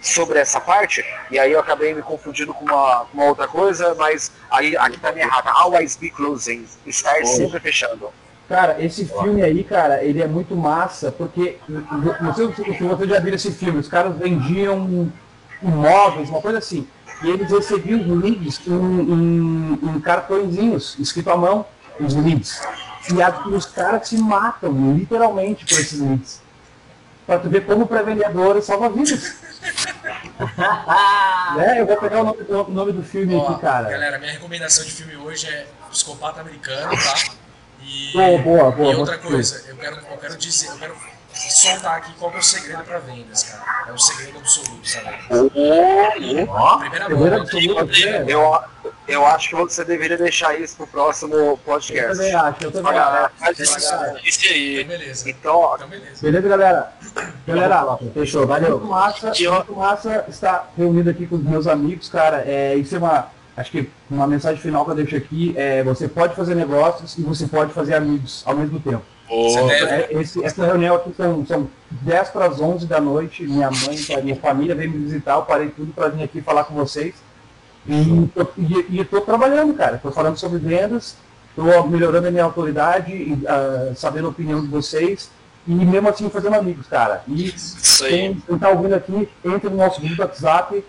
[0.00, 3.94] sobre essa parte, e aí eu acabei me confundindo com uma, com uma outra coisa,
[3.94, 5.50] mas aí aqui tá minha errada.
[5.50, 8.10] Always be closing, estar sempre fechando.
[8.48, 13.20] Cara, esse filme aí, cara, ele é muito massa, porque não sei se você já
[13.20, 15.12] viu esse filme, os caras vendiam
[15.62, 16.86] imóveis, uma coisa assim,
[17.22, 21.66] e eles recebiam os leads em, em, em cartõezinhos, escrito à mão,
[22.00, 22.60] os leads.
[23.12, 26.40] E, a- e os caras se matam, literalmente, por esses leads.
[27.26, 29.34] Pra tu ver como o pré-vendedor salva vidas.
[31.56, 31.80] né?
[31.80, 33.88] Eu vou pegar o nome, o nome do filme Ó, aqui, cara.
[33.90, 37.14] Galera, minha recomendação de filme hoje é Psicopata Americano, tá?
[37.82, 40.94] E, Boa, boa, boa, e outra coisa, eu quero, eu quero dizer, eu quero
[41.34, 43.86] soltar aqui qual que é o segredo para vendas, cara.
[43.88, 45.06] É o segredo absoluto, sabe?
[45.28, 48.24] Primeira Primeira mão, absoluta, é.
[48.28, 48.60] Eu,
[49.06, 52.16] eu acho que você deveria deixar isso pro próximo Eu podcast.
[52.16, 53.30] também acho, eu também acho.
[53.40, 54.80] Mas, Esse aí.
[54.80, 55.30] então beleza.
[55.30, 56.22] Então, Então beleza.
[56.22, 56.92] Beleza, galera?
[57.46, 58.70] Galera, Fechou, valeu.
[58.78, 62.42] muito massa, muito massa estar reunido aqui com os meus amigos, cara.
[62.46, 66.06] É, isso é uma, acho que uma mensagem final que eu deixo aqui é você
[66.08, 69.02] pode fazer negócios e você pode fazer amigos ao mesmo tempo.
[69.28, 69.72] Boa.
[69.72, 74.22] É, esse- essa reunião aqui são, são 10 para as 11 da noite, minha mãe,
[74.22, 77.14] minha família veio me visitar, eu parei tudo para vir aqui falar com vocês.
[77.86, 79.96] E e, e tô trabalhando, cara.
[79.96, 81.16] Estou falando sobre vendas,
[81.50, 85.30] estou melhorando a minha autoridade, e, ah, sabendo a opinião de vocês,
[85.66, 87.22] e mesmo assim fazendo amigos, cara.
[87.28, 88.10] E Isso aí.
[88.10, 90.84] quem, quem tá ouvindo aqui, entre no nosso grupo do WhatsApp,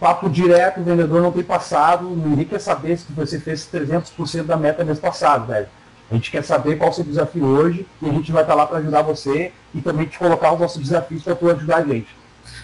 [0.00, 4.56] papo direto, o vendedor não tem passado, ninguém quer saber se você fez 300% da
[4.56, 5.66] meta mês passado, velho.
[6.10, 8.54] A gente quer saber qual é o seu desafio hoje e a gente vai estar
[8.54, 11.82] lá para ajudar você e também te colocar os nossos desafios para tu ajudar a
[11.84, 12.08] gente.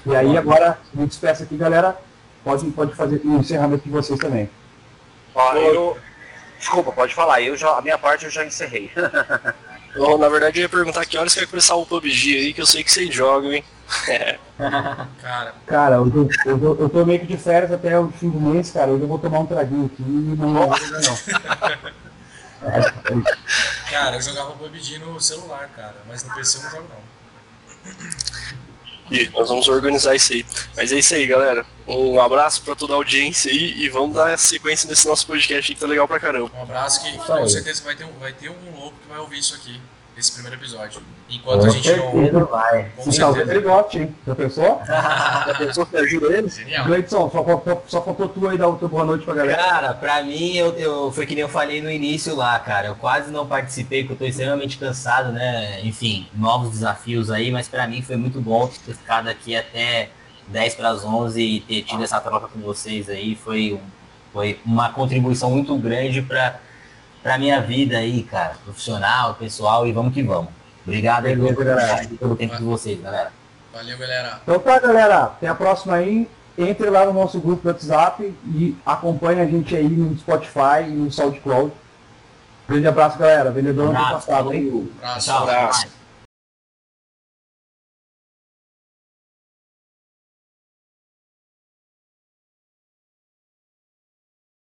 [0.07, 1.97] E aí agora, me despeça aqui, galera.
[2.45, 4.49] Pode, pode fazer o encerramento de vocês também.
[5.34, 5.97] ó, eu.
[6.59, 7.40] Desculpa, pode falar.
[7.43, 8.90] Eu já, a minha parte eu já encerrei.
[9.95, 12.62] Eu, na verdade, eu ia perguntar que horas que vai começar o PUBG aí, que
[12.62, 13.62] eu sei que vocês jogam, hein?
[15.20, 18.30] cara, Cara, eu, tô- eu, tô- eu tô meio que de férias até o fim
[18.30, 18.90] do mês, cara.
[18.90, 20.03] Hoje eu vou tomar um traguinho aqui e
[20.38, 20.72] não vou não.
[23.90, 27.12] Cara, eu jogava PUBG no celular, cara, mas no PC eu não jogo não.
[29.10, 30.46] E nós vamos organizar isso aí.
[30.76, 31.66] Mas é isso aí, galera.
[31.86, 35.74] Um abraço pra toda a audiência aí e vamos dar sequência nesse nosso podcast aí
[35.74, 36.50] que tá legal pra caramba.
[36.56, 37.18] Um abraço que aí.
[37.18, 39.80] com certeza vai ter, vai ter um louco que vai ouvir isso aqui.
[40.16, 41.02] Esse primeiro episódio.
[41.30, 42.10] Enquanto a gente não.
[42.12, 42.90] Pedro vai.
[42.96, 43.52] Com talvez certeza.
[43.52, 44.16] ele goste, hein?
[44.26, 44.82] Já pensou?
[44.86, 46.48] A pessoa que ajuda ele.
[46.48, 46.84] Genial.
[46.84, 49.62] Gleidson, só faltou, só faltou tu aí dar o teu boa noite pra galera.
[49.62, 52.88] Cara, pra mim, eu, eu, foi que nem eu falei no início lá, cara.
[52.88, 55.80] Eu quase não participei, porque eu tô extremamente cansado, né?
[55.82, 60.10] Enfim, novos desafios aí, mas pra mim foi muito bom ter ficado aqui até
[60.48, 63.34] 10 para as 11 e ter tido essa troca com vocês aí.
[63.34, 63.80] Foi, um,
[64.32, 66.60] foi uma contribuição muito grande pra,
[67.22, 68.54] pra minha vida aí, cara.
[68.64, 70.50] Profissional, pessoal, e vamos que vamos.
[70.86, 73.32] Obrigado aí e pelo tempo de vocês, galera.
[73.72, 74.40] Valeu, galera.
[74.42, 75.24] Então tá, galera.
[75.24, 76.28] Até a próxima aí.
[76.58, 80.90] Entre lá no nosso grupo do WhatsApp e acompanhe a gente aí no Spotify e
[80.90, 81.72] no SoundCloud.
[82.68, 83.50] Grande abraço, galera.
[83.50, 84.68] Vendedor ano Abraço, passado, hein?
[84.68, 84.88] falou.
[84.98, 85.26] Abraço.
[85.26, 85.42] Tchau.
[85.42, 86.01] Abraço.